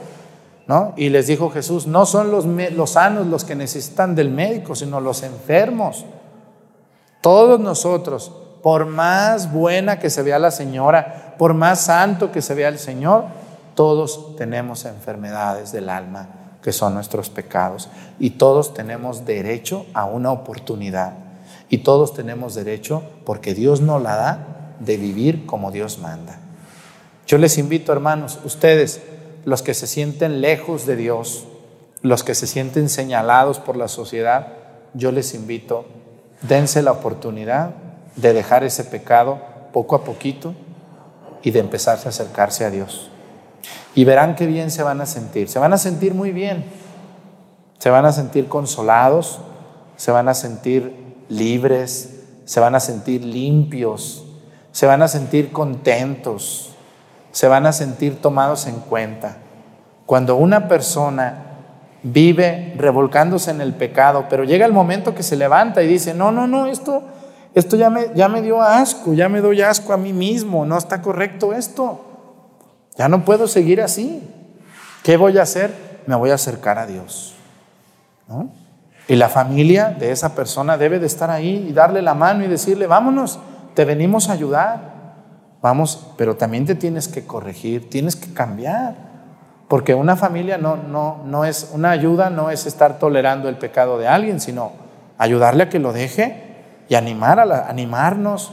¿no? 0.66 0.94
Y 0.96 1.10
les 1.10 1.28
dijo 1.28 1.50
Jesús, 1.50 1.88
no 1.88 2.06
son 2.06 2.32
los, 2.32 2.46
los 2.46 2.92
sanos 2.92 3.28
los 3.28 3.44
que 3.44 3.56
necesitan 3.56 4.16
del 4.16 4.30
médico, 4.30 4.76
sino 4.76 5.02
los 5.02 5.24
enfermos. 5.24 6.06
Todos 7.22 7.60
nosotros, 7.60 8.32
por 8.63 8.86
más 8.86 9.52
buena 9.52 10.00
que 10.00 10.10
se 10.10 10.24
vea 10.24 10.40
la 10.40 10.52
señora, 10.52 11.36
por 11.38 11.54
más 11.54 11.82
santo 11.82 12.32
que 12.32 12.42
se 12.42 12.54
vea 12.54 12.70
el 12.70 12.80
Señor, 12.80 13.26
todos 13.76 14.36
tenemos 14.38 14.86
enfermedades 14.86 15.72
del 15.72 15.90
alma, 15.90 16.30
que 16.68 16.74
son 16.74 16.96
nuestros 16.96 17.30
pecados. 17.30 17.88
Y 18.20 18.32
todos 18.32 18.74
tenemos 18.74 19.26
derecho 19.26 19.86
a 19.94 20.04
una 20.04 20.34
oportunidad. 20.34 21.14
Y 21.70 21.78
todos 21.78 22.14
tenemos 22.14 22.56
derecho, 22.56 23.04
porque 23.24 23.54
Dios 23.54 23.80
nos 23.80 24.02
la 24.04 24.18
da, 24.18 24.76
de 24.82 24.98
vivir 24.98 25.46
como 25.46 25.72
Dios 25.72 25.98
manda. 26.00 26.42
Yo 27.26 27.38
les 27.38 27.58
invito, 27.58 27.94
hermanos, 27.94 28.40
ustedes, 28.44 29.02
los 29.46 29.62
que 29.62 29.74
se 29.74 29.88
sienten 29.88 30.42
lejos 30.42 30.86
de 30.86 30.98
Dios, 30.98 31.46
los 32.02 32.26
que 32.26 32.36
se 32.36 32.48
sienten 32.48 32.90
señalados 32.90 33.60
por 33.60 33.78
la 33.78 33.88
sociedad, 33.88 34.48
yo 34.94 35.14
les 35.14 35.34
invito, 35.36 35.86
dense 36.42 36.82
la 36.82 36.92
oportunidad 36.92 37.76
de 38.18 38.34
dejar 38.34 38.66
ese 38.66 38.84
pecado 38.84 39.40
poco 39.72 39.96
a 39.96 40.04
poquito 40.04 40.54
y 41.44 41.52
de 41.52 41.62
empezarse 41.62 42.08
a 42.08 42.10
acercarse 42.10 42.66
a 42.66 42.72
Dios. 42.72 43.10
Y 43.98 44.06
verán 44.06 44.36
qué 44.36 44.46
bien 44.46 44.70
se 44.70 44.84
van 44.84 45.02
a 45.02 45.08
sentir. 45.08 45.50
Se 45.50 45.58
van 45.58 45.74
a 45.74 45.80
sentir 45.80 46.14
muy 46.14 46.32
bien. 46.32 46.66
Se 47.80 47.90
van 47.90 48.06
a 48.06 48.12
sentir 48.12 48.48
consolados, 48.48 49.40
se 49.96 50.12
van 50.12 50.30
a 50.30 50.36
sentir 50.36 51.16
libres, 51.30 52.22
se 52.46 52.60
van 52.60 52.76
a 52.76 52.80
sentir 52.80 53.26
limpios, 53.26 54.24
se 54.72 54.86
van 54.86 55.02
a 55.02 55.08
sentir 55.08 55.52
contentos, 55.52 56.76
se 57.32 57.48
van 57.48 57.66
a 57.66 57.72
sentir 57.72 58.22
tomados 58.22 58.68
en 58.68 58.76
cuenta. 58.82 59.38
Cuando 60.06 60.36
una 60.36 60.68
persona 60.68 61.46
vive 62.04 62.76
revolcándose 62.78 63.50
en 63.50 63.62
el 63.62 63.74
pecado, 63.74 64.28
pero 64.30 64.44
llega 64.44 64.68
el 64.68 64.74
momento 64.74 65.16
que 65.16 65.24
se 65.24 65.36
levanta 65.36 65.82
y 65.82 65.88
dice, 65.88 66.14
no, 66.14 66.32
no, 66.32 66.46
no, 66.46 66.68
esto, 66.68 67.02
esto 67.56 67.76
ya, 67.76 67.90
me, 67.90 68.12
ya 68.14 68.30
me 68.30 68.44
dio 68.44 68.62
asco, 68.62 69.14
ya 69.14 69.28
me 69.28 69.42
doy 69.42 69.64
asco 69.64 69.92
a 69.92 69.98
mí 69.98 70.14
mismo, 70.14 70.66
no 70.66 70.78
está 70.78 71.02
correcto 71.02 71.52
esto, 71.52 72.07
ya 72.98 73.08
no 73.08 73.24
puedo 73.24 73.48
seguir 73.48 73.82
así. 73.82 74.22
¿Qué 75.04 75.18
voy 75.18 75.38
a 75.38 75.44
hacer? 75.44 75.74
Me 76.08 76.16
voy 76.16 76.32
a 76.32 76.36
acercar 76.36 76.80
a 76.80 76.88
Dios. 76.88 77.34
Y 79.08 79.16
la 79.16 79.30
familia 79.30 79.96
de 79.98 80.12
esa 80.12 80.36
persona 80.36 80.78
debe 80.78 81.00
de 81.00 81.08
estar 81.08 81.30
ahí 81.30 81.68
y 81.70 81.74
darle 81.74 82.02
la 82.02 82.14
mano 82.14 82.44
y 82.44 82.48
decirle, 82.48 82.88
vámonos, 82.88 83.40
te 83.74 83.86
venimos 83.86 84.30
a 84.30 84.34
ayudar. 84.34 84.98
Vamos, 85.62 86.08
pero 86.18 86.36
también 86.36 86.66
te 86.66 86.76
tienes 86.76 87.08
que 87.08 87.26
corregir, 87.26 87.90
tienes 87.90 88.16
que 88.16 88.34
cambiar. 88.34 88.96
Porque 89.68 89.94
una 89.94 90.16
familia 90.16 90.58
no, 90.58 90.78
no, 90.78 91.22
no 91.26 91.46
es, 91.46 91.72
una 91.74 91.92
ayuda 91.92 92.30
no 92.30 92.50
es 92.50 92.66
estar 92.66 93.00
tolerando 93.00 93.50
el 93.50 93.58
pecado 93.58 93.98
de 93.98 94.08
alguien, 94.08 94.40
sino 94.40 94.72
ayudarle 95.18 95.64
a 95.64 95.70
que 95.70 95.80
lo 95.80 95.94
deje 95.94 96.44
y 96.90 96.96
animar 96.96 97.40
a 97.40 97.70
animarnos. 97.70 98.52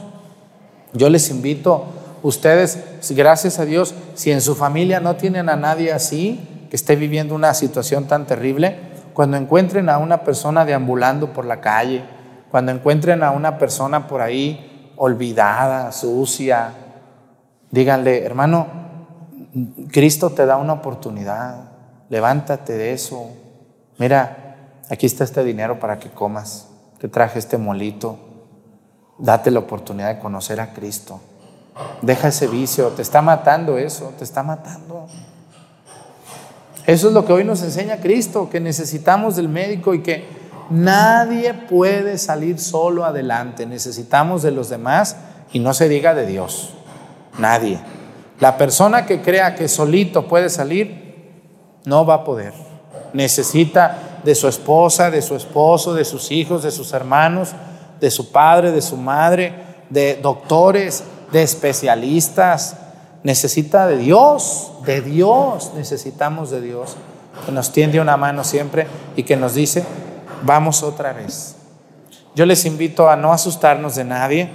Yo 0.93 1.09
les 1.09 1.29
invito, 1.29 1.85
ustedes, 2.27 2.83
gracias 3.11 3.59
a 3.59 3.65
Dios, 3.65 3.93
si 4.15 4.31
en 4.31 4.41
su 4.41 4.55
familia 4.55 4.99
no 4.99 5.15
tienen 5.15 5.47
a 5.47 5.55
nadie 5.55 5.93
así, 5.93 6.67
que 6.69 6.75
esté 6.75 6.95
viviendo 6.95 7.35
una 7.35 7.53
situación 7.53 8.07
tan 8.07 8.25
terrible, 8.25 8.79
cuando 9.13 9.37
encuentren 9.37 9.89
a 9.89 9.99
una 9.99 10.23
persona 10.23 10.65
deambulando 10.65 11.33
por 11.33 11.45
la 11.45 11.61
calle, 11.61 12.03
cuando 12.49 12.71
encuentren 12.71 13.21
a 13.21 13.29
una 13.29 13.59
persona 13.59 14.07
por 14.07 14.21
ahí 14.21 14.91
olvidada, 14.95 15.91
sucia. 15.91 16.73
Díganle, 17.69 18.25
hermano, 18.25 18.67
Cristo 19.91 20.31
te 20.31 20.47
da 20.47 20.57
una 20.57 20.73
oportunidad, 20.73 21.69
levántate 22.09 22.73
de 22.73 22.93
eso. 22.93 23.29
Mira, 23.99 24.81
aquí 24.89 25.05
está 25.05 25.23
este 25.23 25.43
dinero 25.43 25.79
para 25.79 25.99
que 25.99 26.09
comas, 26.09 26.69
te 26.97 27.07
traje 27.07 27.37
este 27.37 27.59
molito, 27.59 28.17
date 29.19 29.51
la 29.51 29.59
oportunidad 29.59 30.15
de 30.15 30.19
conocer 30.19 30.59
a 30.59 30.73
Cristo. 30.73 31.21
Deja 32.01 32.29
ese 32.29 32.47
vicio, 32.47 32.89
te 32.89 33.01
está 33.01 33.21
matando 33.21 33.77
eso, 33.77 34.13
te 34.17 34.23
está 34.23 34.43
matando. 34.43 35.07
Eso 36.85 37.07
es 37.07 37.13
lo 37.13 37.25
que 37.25 37.33
hoy 37.33 37.43
nos 37.43 37.61
enseña 37.63 37.97
Cristo, 37.97 38.49
que 38.49 38.59
necesitamos 38.59 39.35
del 39.35 39.49
médico 39.49 39.93
y 39.93 40.01
que 40.01 40.45
Nadie 40.69 41.53
puede 41.53 42.17
salir 42.17 42.59
solo 42.59 43.05
adelante. 43.05 43.65
Necesitamos 43.65 44.41
de 44.41 44.51
los 44.51 44.69
demás 44.69 45.15
y 45.51 45.59
no 45.59 45.73
se 45.73 45.87
diga 45.87 46.15
de 46.15 46.25
Dios. 46.25 46.71
Nadie. 47.37 47.79
La 48.39 48.57
persona 48.57 49.05
que 49.05 49.21
crea 49.21 49.55
que 49.55 49.67
solito 49.67 50.27
puede 50.27 50.49
salir, 50.49 51.05
no 51.85 52.05
va 52.05 52.15
a 52.15 52.23
poder. 52.23 52.53
Necesita 53.13 54.19
de 54.23 54.33
su 54.33 54.47
esposa, 54.47 55.11
de 55.11 55.21
su 55.21 55.35
esposo, 55.35 55.93
de 55.93 56.03
sus 56.03 56.31
hijos, 56.31 56.63
de 56.63 56.71
sus 56.71 56.93
hermanos, 56.93 57.51
de 57.99 58.09
su 58.09 58.31
padre, 58.31 58.71
de 58.71 58.81
su 58.81 58.97
madre, 58.97 59.53
de 59.89 60.15
doctores, 60.15 61.03
de 61.31 61.43
especialistas. 61.43 62.77
Necesita 63.23 63.87
de 63.87 63.97
Dios, 63.97 64.71
de 64.85 65.01
Dios. 65.01 65.71
Necesitamos 65.75 66.51
de 66.51 66.61
Dios 66.61 66.95
que 67.45 67.51
nos 67.51 67.71
tiende 67.71 67.99
una 67.99 68.17
mano 68.17 68.43
siempre 68.43 68.87
y 69.15 69.23
que 69.23 69.35
nos 69.35 69.55
dice, 69.55 69.83
vamos 70.43 70.83
otra 70.83 71.13
vez. 71.13 71.55
Yo 72.35 72.45
les 72.45 72.65
invito 72.65 73.09
a 73.09 73.15
no 73.15 73.33
asustarnos 73.33 73.95
de 73.95 74.03
nadie, 74.03 74.49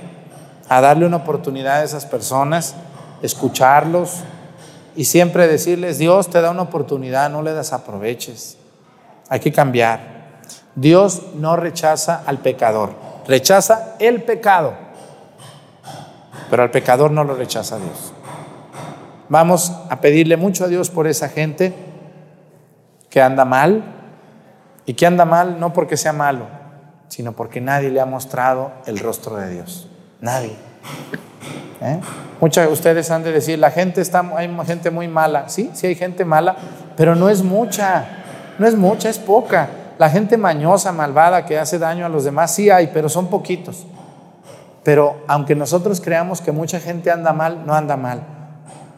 a 0.68 0.80
darle 0.80 1.06
una 1.06 1.18
oportunidad 1.18 1.80
a 1.80 1.84
esas 1.84 2.06
personas, 2.06 2.74
escucharlos 3.22 4.20
y 4.96 5.04
siempre 5.04 5.46
decirles, 5.46 5.98
Dios 5.98 6.28
te 6.30 6.40
da 6.40 6.50
una 6.50 6.62
oportunidad, 6.62 7.30
no 7.30 7.42
le 7.42 7.54
desaproveches. 7.54 8.56
Hay 9.28 9.40
que 9.40 9.52
cambiar. 9.52 10.20
Dios 10.74 11.22
no 11.34 11.56
rechaza 11.56 12.22
al 12.26 12.38
pecador, 12.38 12.94
rechaza 13.26 13.96
el 13.98 14.22
pecado, 14.22 14.74
pero 16.50 16.62
al 16.62 16.70
pecador 16.70 17.10
no 17.10 17.24
lo 17.24 17.34
rechaza 17.34 17.78
Dios. 17.78 18.12
Vamos 19.28 19.72
a 19.88 20.00
pedirle 20.00 20.36
mucho 20.36 20.64
a 20.64 20.68
Dios 20.68 20.90
por 20.90 21.06
esa 21.06 21.28
gente 21.28 21.72
que 23.08 23.22
anda 23.22 23.44
mal, 23.44 24.00
y 24.90 24.94
que 24.94 25.06
anda 25.06 25.24
mal 25.24 25.60
no 25.60 25.72
porque 25.72 25.96
sea 25.96 26.12
malo, 26.12 26.46
sino 27.06 27.30
porque 27.30 27.60
nadie 27.60 27.90
le 27.90 28.00
ha 28.00 28.06
mostrado 28.06 28.72
el 28.86 28.98
rostro 28.98 29.36
de 29.36 29.50
Dios. 29.50 29.88
Nadie. 30.20 30.56
¿Eh? 31.80 32.00
Muchos 32.40 32.66
de 32.66 32.72
ustedes 32.72 33.08
han 33.12 33.22
de 33.22 33.30
decir, 33.30 33.58
la 33.60 33.70
gente 33.70 34.00
está, 34.00 34.28
hay 34.36 34.50
gente 34.66 34.90
muy 34.90 35.06
mala. 35.06 35.48
Sí, 35.48 35.70
sí 35.74 35.86
hay 35.86 35.94
gente 35.94 36.24
mala, 36.24 36.56
pero 36.96 37.14
no 37.14 37.28
es 37.28 37.44
mucha. 37.44 38.04
No 38.58 38.66
es 38.66 38.74
mucha, 38.74 39.08
es 39.08 39.18
poca. 39.18 39.68
La 39.96 40.10
gente 40.10 40.36
mañosa, 40.36 40.90
malvada, 40.90 41.44
que 41.46 41.56
hace 41.56 41.78
daño 41.78 42.04
a 42.04 42.08
los 42.08 42.24
demás, 42.24 42.52
sí 42.52 42.68
hay, 42.68 42.90
pero 42.92 43.08
son 43.08 43.28
poquitos. 43.28 43.86
Pero 44.82 45.22
aunque 45.28 45.54
nosotros 45.54 46.00
creamos 46.00 46.40
que 46.40 46.52
mucha 46.52 46.80
gente 46.80 47.10
anda 47.10 47.32
mal, 47.32 47.66
no 47.66 47.74
anda 47.74 47.96
mal. 47.96 48.22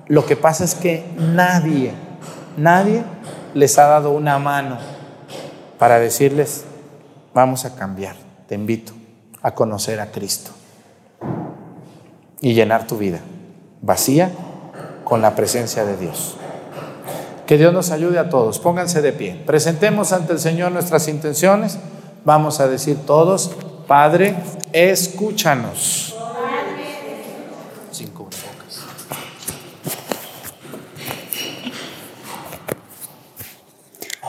Lo 0.06 0.26
que 0.26 0.36
pasa 0.36 0.64
es 0.64 0.74
que 0.74 1.04
nadie, 1.16 1.92
nadie 2.56 3.02
les 3.54 3.78
ha 3.78 3.86
dado 3.86 4.12
una 4.12 4.38
mano 4.38 4.78
para 5.78 5.98
decirles, 5.98 6.64
vamos 7.34 7.64
a 7.64 7.74
cambiar, 7.74 8.14
te 8.46 8.54
invito 8.54 8.92
a 9.42 9.54
conocer 9.54 10.00
a 10.00 10.12
Cristo 10.12 10.52
y 12.40 12.54
llenar 12.54 12.86
tu 12.86 12.96
vida 12.96 13.20
vacía 13.80 14.30
con 15.04 15.20
la 15.20 15.34
presencia 15.34 15.84
de 15.84 15.96
Dios. 15.96 16.36
Que 17.46 17.58
Dios 17.58 17.74
nos 17.74 17.90
ayude 17.90 18.18
a 18.18 18.28
todos. 18.30 18.60
Pónganse 18.60 19.02
de 19.02 19.12
pie. 19.12 19.42
Presentemos 19.44 20.12
ante 20.12 20.32
el 20.32 20.38
Señor 20.38 20.70
nuestras 20.72 21.08
intenciones 21.08 21.78
Vamos 22.24 22.60
a 22.60 22.68
decir 22.68 22.98
todos, 23.04 23.50
Padre, 23.86 24.34
escúchanos. 24.72 26.14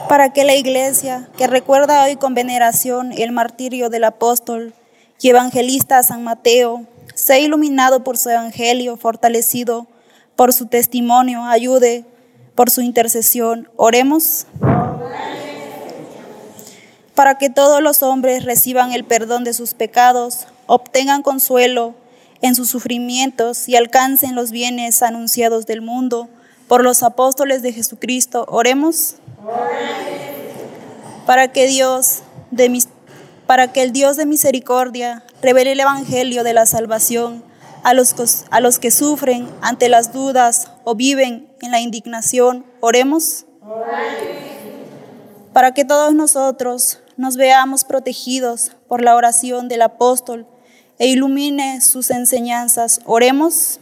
Para 0.08 0.32
que 0.32 0.44
la 0.44 0.54
iglesia, 0.54 1.28
que 1.36 1.46
recuerda 1.46 2.04
hoy 2.04 2.16
con 2.16 2.34
veneración 2.34 3.12
el 3.12 3.32
martirio 3.32 3.90
del 3.90 4.04
apóstol 4.04 4.74
y 5.20 5.30
evangelista 5.30 6.02
San 6.02 6.22
Mateo, 6.22 6.86
sea 7.14 7.38
iluminado 7.38 8.04
por 8.04 8.16
su 8.16 8.30
evangelio, 8.30 8.96
fortalecido 8.96 9.86
por 10.36 10.52
su 10.52 10.66
testimonio, 10.66 11.44
ayude 11.44 12.04
por 12.54 12.70
su 12.70 12.80
intercesión. 12.80 13.68
Oremos. 13.76 14.46
Para 17.14 17.38
que 17.38 17.48
todos 17.48 17.80
los 17.80 18.02
hombres 18.02 18.44
reciban 18.44 18.92
el 18.92 19.04
perdón 19.04 19.44
de 19.44 19.52
sus 19.52 19.74
pecados, 19.74 20.46
obtengan 20.66 21.22
consuelo 21.22 21.94
en 22.42 22.54
sus 22.54 22.68
sufrimientos 22.68 23.68
y 23.68 23.76
alcancen 23.76 24.34
los 24.34 24.50
bienes 24.50 25.02
anunciados 25.02 25.64
del 25.66 25.80
mundo 25.80 26.28
por 26.66 26.82
los 26.82 27.02
apóstoles 27.02 27.62
de 27.62 27.72
Jesucristo. 27.72 28.46
Oremos. 28.48 29.16
Para 31.24 31.52
que 31.52 31.66
Dios 31.66 32.22
de 32.50 32.68
mis, 32.68 32.88
para 33.46 33.72
que 33.72 33.82
el 33.82 33.92
Dios 33.92 34.16
de 34.16 34.26
misericordia 34.26 35.22
revele 35.40 35.72
el 35.72 35.80
evangelio 35.80 36.42
de 36.42 36.52
la 36.52 36.66
salvación 36.66 37.44
a 37.84 37.94
los, 37.94 38.14
a 38.50 38.60
los 38.60 38.78
que 38.78 38.90
sufren 38.90 39.48
ante 39.60 39.88
las 39.88 40.12
dudas 40.12 40.70
o 40.84 40.94
viven 40.94 41.48
en 41.60 41.70
la 41.70 41.80
indignación. 41.80 42.66
Oremos. 42.80 43.46
Para 45.52 45.72
que 45.72 45.84
todos 45.84 46.12
nosotros 46.14 46.98
nos 47.16 47.36
veamos 47.36 47.84
protegidos 47.84 48.72
por 48.88 49.02
la 49.02 49.16
oración 49.16 49.68
del 49.68 49.82
apóstol 49.82 50.46
e 50.98 51.08
ilumine 51.08 51.80
sus 51.80 52.10
enseñanzas. 52.10 53.00
Oremos. 53.04 53.80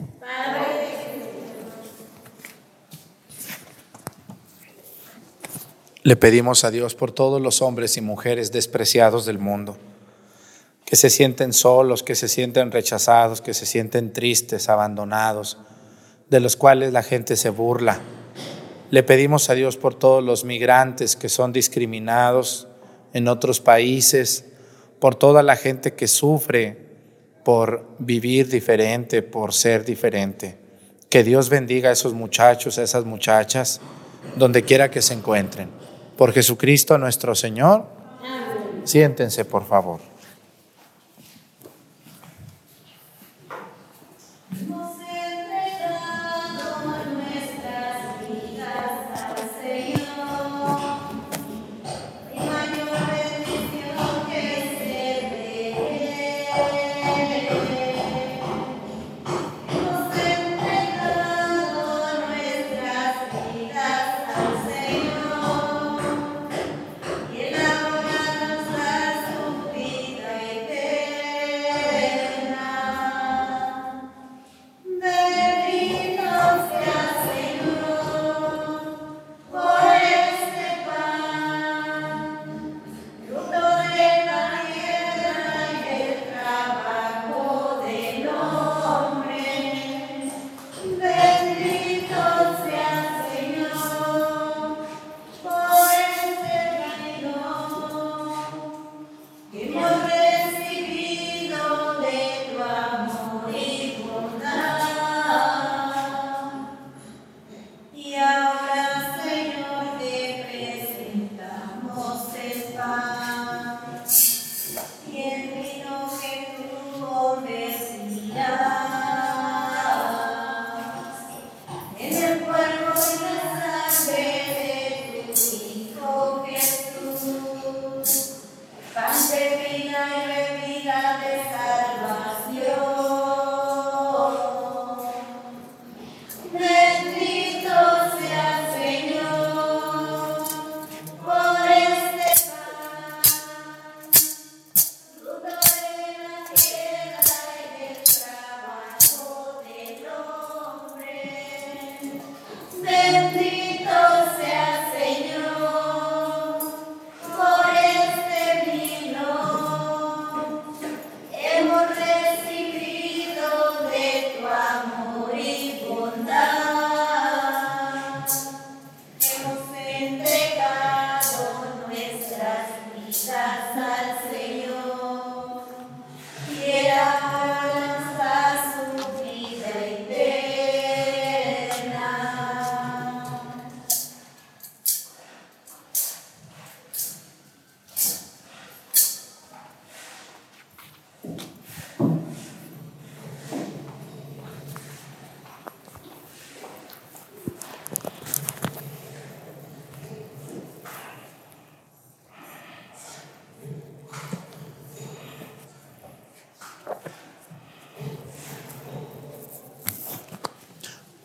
Le 6.03 6.17
pedimos 6.17 6.65
a 6.65 6.71
Dios 6.71 6.95
por 6.95 7.13
todos 7.13 7.41
los 7.41 7.63
hombres 7.63 7.97
y 7.97 8.01
mujeres 8.01 8.51
despreciados 8.51 9.25
del 9.25 9.39
mundo 9.39 9.77
que 10.93 10.97
se 10.97 11.09
sienten 11.09 11.55
solos, 11.55 12.03
que 12.03 12.15
se 12.15 12.29
sienten 12.29 12.71
rechazados, 12.71 13.41
que 13.41 13.55
se 13.55 13.65
sienten 13.65 14.13
tristes, 14.13 14.69
abandonados, 14.69 15.57
de 16.29 16.39
los 16.39 16.55
cuales 16.55 16.93
la 16.93 17.03
gente 17.03 17.35
se 17.37 17.49
burla. 17.49 17.99
Le 18.91 19.03
pedimos 19.03 19.49
a 19.49 19.55
Dios 19.55 19.79
por 19.79 19.95
todos 19.95 20.23
los 20.23 20.45
migrantes 20.45 21.17
que 21.17 21.31
son 21.31 21.51
discriminados 21.51 22.69
en 23.13 23.29
otros 23.29 23.61
países, 23.61 24.45
por 24.99 25.15
toda 25.15 25.43
la 25.43 25.57
gente 25.57 25.95
que 25.95 26.07
sufre 26.07 26.93
por 27.45 27.97
vivir 27.99 28.49
diferente, 28.49 29.23
por 29.23 29.53
ser 29.53 29.85
diferente. 29.85 30.59
Que 31.09 31.25
Dios 31.25 31.49
bendiga 31.49 31.89
a 31.91 31.93
esos 31.93 32.15
muchachos, 32.15 32.79
a 32.79 32.83
esas 32.83 33.05
muchachas, 33.05 33.81
donde 34.37 34.63
quiera 34.63 34.91
que 34.91 35.03
se 35.03 35.15
encuentren. 35.15 35.69
Por 36.17 36.33
Jesucristo 36.33 36.99
nuestro 36.99 37.35
Señor. 37.35 37.87
Siéntense, 38.85 39.45
por 39.45 39.65
favor. 39.65 40.12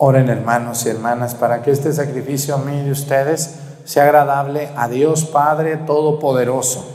Oren 0.09 0.29
hermanos 0.29 0.85
y 0.85 0.89
hermanas 0.89 1.35
para 1.35 1.61
que 1.61 1.69
este 1.69 1.91
sacrificio 1.91 2.57
mío 2.59 2.85
de 2.85 2.91
ustedes 2.91 3.55
sea 3.83 4.03
agradable 4.03 4.69
a 4.77 4.87
Dios 4.87 5.25
Padre 5.25 5.75
Todopoderoso. 5.75 6.87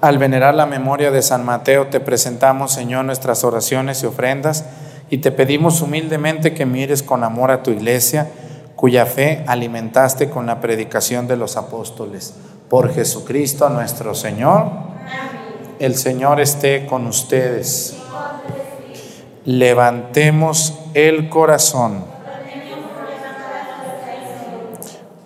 Al 0.00 0.16
venerar 0.16 0.54
la 0.54 0.64
memoria 0.64 1.10
de 1.10 1.20
San 1.20 1.44
Mateo, 1.44 1.88
te 1.88 2.00
presentamos, 2.00 2.72
Señor, 2.72 3.04
nuestras 3.04 3.44
oraciones 3.44 4.02
y 4.02 4.06
ofrendas 4.06 4.64
y 5.10 5.18
te 5.18 5.30
pedimos 5.30 5.82
humildemente 5.82 6.54
que 6.54 6.64
mires 6.64 7.02
con 7.02 7.22
amor 7.22 7.50
a 7.50 7.62
tu 7.62 7.70
iglesia, 7.70 8.28
cuya 8.76 9.04
fe 9.04 9.44
alimentaste 9.46 10.30
con 10.30 10.46
la 10.46 10.58
predicación 10.58 11.28
de 11.28 11.36
los 11.36 11.58
apóstoles. 11.58 12.32
Por 12.70 12.94
Jesucristo 12.94 13.68
nuestro 13.68 14.14
Señor. 14.14 14.70
El 15.78 15.94
Señor 15.96 16.40
esté 16.40 16.86
con 16.86 17.06
ustedes. 17.06 17.98
Levantemos 19.44 20.78
el 20.94 21.28
corazón. 21.28 22.04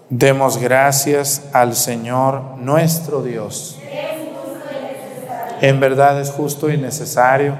Demos 0.09 0.59
gracias 0.59 1.45
al 1.53 1.77
Señor 1.77 2.57
nuestro 2.57 3.23
Dios. 3.23 3.79
En 5.61 5.79
verdad 5.79 6.21
es 6.21 6.33
justo 6.33 6.69
y 6.69 6.77
necesario 6.77 7.57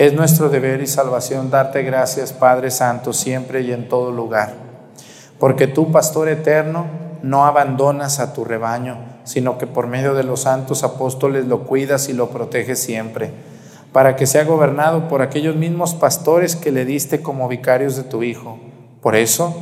es 0.00 0.14
nuestro 0.14 0.48
deber 0.48 0.80
y 0.80 0.86
salvación 0.86 1.50
darte 1.50 1.82
gracias, 1.82 2.32
Padre 2.32 2.70
Santo, 2.70 3.12
siempre 3.12 3.60
y 3.60 3.70
en 3.70 3.86
todo 3.86 4.10
lugar. 4.10 4.54
Porque 5.38 5.66
tú, 5.66 5.92
Pastor 5.92 6.28
eterno, 6.30 6.86
no 7.22 7.44
abandonas 7.44 8.18
a 8.18 8.32
tu 8.32 8.46
rebaño, 8.46 8.96
sino 9.30 9.58
que 9.58 9.68
por 9.68 9.86
medio 9.86 10.14
de 10.14 10.24
los 10.24 10.40
santos 10.40 10.82
apóstoles 10.82 11.46
lo 11.46 11.60
cuidas 11.60 12.08
y 12.08 12.12
lo 12.14 12.30
proteges 12.30 12.80
siempre, 12.80 13.30
para 13.92 14.16
que 14.16 14.26
sea 14.26 14.42
gobernado 14.42 15.06
por 15.06 15.22
aquellos 15.22 15.54
mismos 15.54 15.94
pastores 15.94 16.56
que 16.56 16.72
le 16.72 16.84
diste 16.84 17.22
como 17.22 17.46
vicarios 17.46 17.94
de 17.94 18.02
tu 18.02 18.24
Hijo. 18.24 18.58
Por 19.00 19.14
eso, 19.14 19.54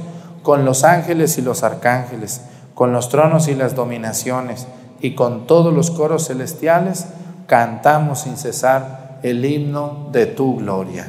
con 0.42 0.64
los 0.64 0.84
ángeles 0.84 1.36
y 1.36 1.42
los 1.42 1.64
arcángeles, 1.64 2.40
con 2.72 2.94
los 2.94 3.10
tronos 3.10 3.46
y 3.48 3.54
las 3.54 3.74
dominaciones, 3.74 4.66
y 5.02 5.14
con 5.14 5.46
todos 5.46 5.74
los 5.74 5.90
coros 5.90 6.28
celestiales, 6.28 7.04
cantamos 7.46 8.20
sin 8.20 8.38
cesar 8.38 9.18
el 9.22 9.44
himno 9.44 10.08
de 10.12 10.24
tu 10.24 10.56
gloria. 10.56 11.08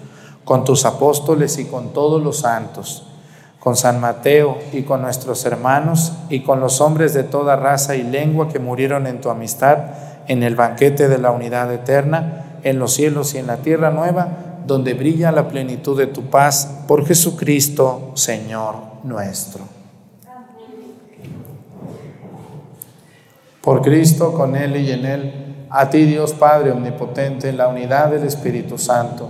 con 0.45 0.63
tus 0.63 0.85
apóstoles 0.85 1.57
y 1.57 1.65
con 1.65 1.93
todos 1.93 2.21
los 2.21 2.39
santos, 2.39 3.07
con 3.59 3.75
San 3.75 3.99
Mateo 3.99 4.57
y 4.73 4.83
con 4.83 5.01
nuestros 5.01 5.45
hermanos 5.45 6.13
y 6.29 6.41
con 6.41 6.59
los 6.59 6.81
hombres 6.81 7.13
de 7.13 7.23
toda 7.23 7.55
raza 7.55 7.95
y 7.95 8.03
lengua 8.03 8.49
que 8.49 8.59
murieron 8.59 9.07
en 9.07 9.21
tu 9.21 9.29
amistad 9.29 9.77
en 10.27 10.43
el 10.43 10.55
banquete 10.55 11.07
de 11.07 11.17
la 11.17 11.31
unidad 11.31 11.71
eterna, 11.73 12.59
en 12.63 12.79
los 12.79 12.93
cielos 12.93 13.33
y 13.33 13.39
en 13.39 13.47
la 13.47 13.57
tierra 13.57 13.91
nueva, 13.91 14.29
donde 14.65 14.93
brilla 14.93 15.31
la 15.31 15.47
plenitud 15.47 15.97
de 15.97 16.07
tu 16.07 16.29
paz, 16.29 16.83
por 16.87 17.05
Jesucristo, 17.05 18.11
Señor 18.13 18.75
nuestro. 19.03 19.63
Por 23.61 23.81
Cristo, 23.81 24.33
con 24.33 24.55
Él 24.55 24.77
y 24.77 24.91
en 24.91 25.05
Él, 25.05 25.65
a 25.69 25.89
ti 25.89 26.05
Dios 26.05 26.33
Padre 26.33 26.71
Omnipotente, 26.71 27.49
en 27.49 27.57
la 27.57 27.67
unidad 27.67 28.11
del 28.11 28.23
Espíritu 28.23 28.77
Santo, 28.77 29.29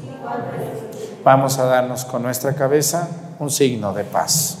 Vamos 1.23 1.59
a 1.59 1.65
darnos 1.65 2.05
con 2.05 2.23
nuestra 2.23 2.53
cabeza 2.53 3.07
un 3.39 3.51
signo 3.51 3.93
de 3.93 4.03
paz. 4.03 4.60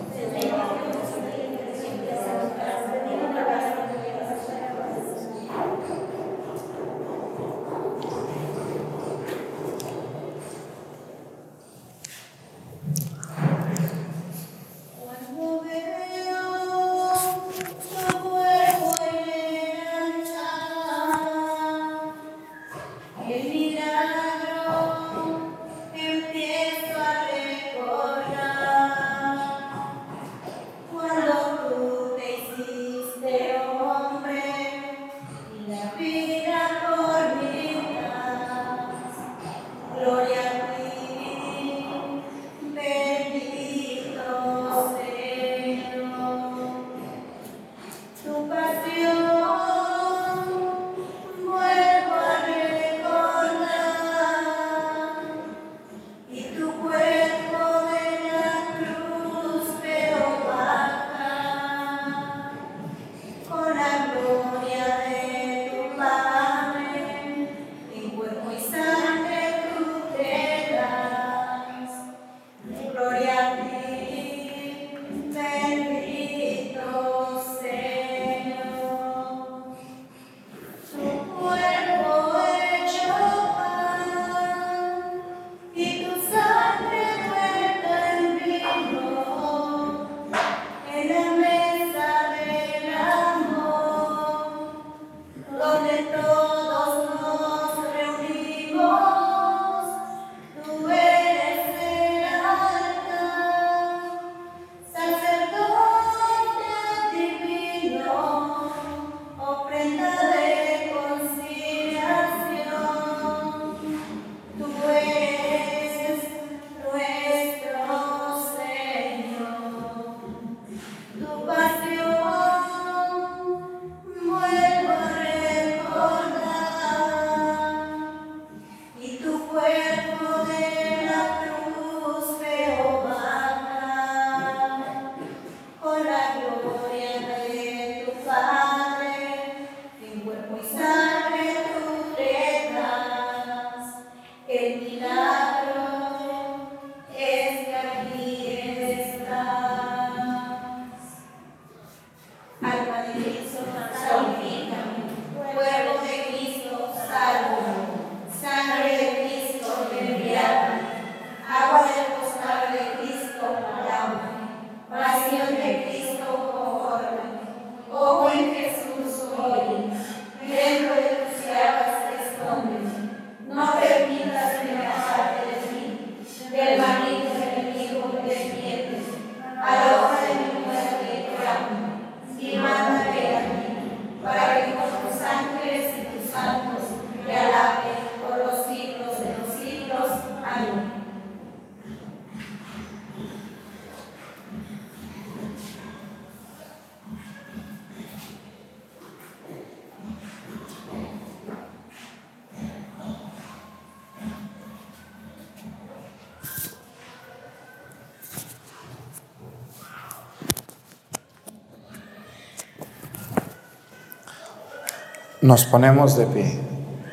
Nos 215.41 215.65
ponemos 215.65 216.17
de 216.17 216.27
pie. 216.27 216.59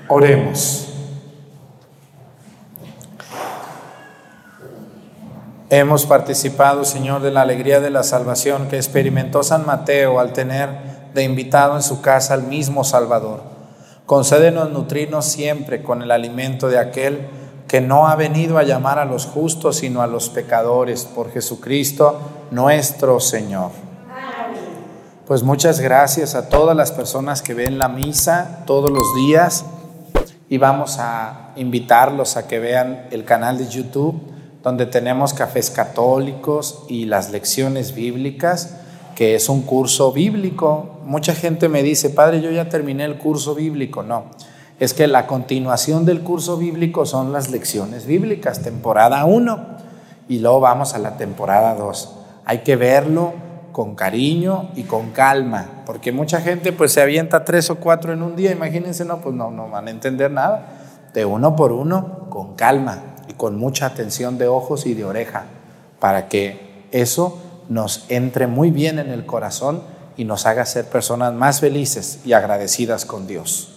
Oremos. 0.07 0.87
Hemos 5.70 6.05
participado, 6.05 6.85
Señor, 6.85 7.22
de 7.22 7.31
la 7.31 7.41
alegría 7.41 7.81
de 7.81 7.89
la 7.89 8.03
salvación 8.03 8.68
que 8.68 8.76
experimentó 8.76 9.43
San 9.43 9.64
Mateo 9.64 10.20
al 10.20 10.35
tener 10.35 10.68
de 11.14 11.24
invitado 11.24 11.76
en 11.76 11.83
su 11.83 12.03
casa 12.03 12.35
al 12.35 12.43
mismo 12.43 12.85
Salvador. 12.85 13.43
Concédenos 14.05 14.70
nutrirnos 14.72 15.24
siempre 15.24 15.83
con 15.83 16.03
el 16.03 16.11
alimento 16.11 16.68
de 16.68 16.79
aquel 16.79 17.29
que 17.66 17.81
no 17.81 18.09
ha 18.09 18.16
venido 18.16 18.59
a 18.59 18.62
llamar 18.62 18.99
a 18.99 19.07
los 19.07 19.24
justos, 19.24 19.76
sino 19.76 20.03
a 20.03 20.07
los 20.07 20.29
pecadores, 20.29 21.07
por 21.07 21.31
Jesucristo 21.31 22.18
nuestro 22.51 23.20
Señor. 23.20 23.88
Pues 25.29 25.43
muchas 25.43 25.81
gracias 25.81 26.35
a 26.35 26.49
todas 26.49 26.74
las 26.74 26.91
personas 26.91 27.43
que 27.43 27.53
ven 27.53 27.76
la 27.76 27.91
misa 27.91 28.62
todos 28.64 28.91
los 28.91 29.14
días 29.14 29.66
y 30.49 30.57
vamos 30.57 30.97
a 30.99 31.51
invitarlos 31.57 32.39
a 32.39 32.49
que 32.49 32.59
vean 32.59 33.09
el 33.11 33.26
canal 33.26 33.59
de 33.59 33.68
YouTube 33.68 34.18
donde 34.62 34.87
tenemos 34.87 35.35
cafés 35.35 35.68
católicos 35.68 36.87
y 36.89 37.05
las 37.05 37.31
lecciones 37.31 37.95
bíblicas, 37.95 38.76
que 39.16 39.35
es 39.35 39.51
un 39.51 39.61
curso 39.61 40.12
bíblico. 40.12 40.99
Mucha 41.05 41.35
gente 41.35 41.68
me 41.68 41.83
dice, 41.83 42.09
padre, 42.09 42.41
yo 42.41 42.51
ya 42.51 42.70
terminé 42.70 43.05
el 43.05 43.18
curso 43.18 43.55
bíblico. 43.55 44.03
No, 44.03 44.31
es 44.81 44.95
que 44.95 45.07
la 45.09 45.26
continuación 45.26 46.07
del 46.07 46.22
curso 46.22 46.57
bíblico 46.57 47.05
son 47.05 47.35
las 47.35 47.51
lecciones 47.51 48.07
bíblicas, 48.07 48.62
temporada 48.62 49.26
1, 49.26 49.66
y 50.31 50.39
luego 50.39 50.61
vamos 50.61 50.95
a 50.95 50.99
la 50.99 51.18
temporada 51.18 51.74
2. 51.74 52.14
Hay 52.47 52.61
que 52.61 52.76
verlo 52.76 53.47
con 53.73 53.95
cariño 53.95 54.71
y 54.75 54.85
con 54.85 55.11
calma, 55.11 55.83
porque 55.87 56.12
mucha 56.12 56.41
gente 56.41 56.73
pues 56.73 56.93
se 56.93 57.01
avienta 57.01 57.45
tres 57.45 57.71
o 57.71 57.77
cuatro 57.77 58.12
en 58.12 58.23
un 58.23 58.35
día, 58.35 58.51
imagínense, 58.51 59.05
no, 59.05 59.21
pues 59.21 59.35
no, 59.35 59.51
no 59.51 59.69
van 59.69 59.89
a 59.89 59.91
entender 59.91 60.31
nada, 60.31 60.66
de 61.14 61.25
uno 61.25 61.55
por 61.55 61.73
uno, 61.73 62.27
con 62.29 62.55
calma 62.55 63.03
y 63.29 63.35
con 63.35 63.57
mucha 63.57 63.87
atención 63.87 64.39
de 64.39 64.49
ojos 64.49 64.87
y 64.87 64.95
de 64.95 65.05
oreja, 65.05 65.45
para 66.01 66.29
que 66.29 66.87
eso 66.91 67.39
nos 67.69 68.05
entre 68.09 68.47
muy 68.47 68.71
bien 68.71 68.99
en 68.99 69.11
el 69.11 69.27
corazón 69.27 69.83
y 70.16 70.25
nos 70.25 70.47
haga 70.47 70.66
ser 70.66 70.87
personas 70.87 71.33
más 71.33 71.61
felices 71.61 72.21
y 72.25 72.33
agradecidas 72.33 73.05
con 73.05 73.27
Dios. 73.27 73.75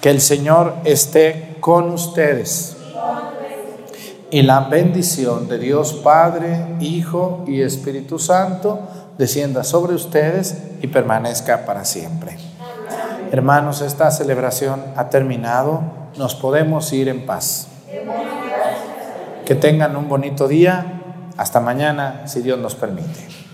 Que 0.00 0.10
el 0.10 0.20
Señor 0.20 0.74
esté 0.84 1.56
con 1.60 1.90
ustedes. 1.90 2.76
Y 4.30 4.42
la 4.42 4.60
bendición 4.60 5.48
de 5.48 5.58
Dios 5.58 5.92
Padre, 6.02 6.76
Hijo 6.80 7.44
y 7.46 7.60
Espíritu 7.60 8.18
Santo 8.18 8.80
descienda 9.18 9.64
sobre 9.64 9.94
ustedes 9.94 10.56
y 10.82 10.88
permanezca 10.88 11.64
para 11.66 11.84
siempre. 11.84 12.36
Hermanos, 13.32 13.80
esta 13.80 14.10
celebración 14.10 14.82
ha 14.96 15.08
terminado. 15.10 15.82
Nos 16.16 16.34
podemos 16.34 16.92
ir 16.92 17.08
en 17.08 17.26
paz. 17.26 17.68
Que 19.44 19.54
tengan 19.54 19.96
un 19.96 20.08
bonito 20.08 20.48
día. 20.48 21.02
Hasta 21.36 21.60
mañana, 21.60 22.22
si 22.26 22.40
Dios 22.40 22.58
nos 22.58 22.74
permite. 22.74 23.45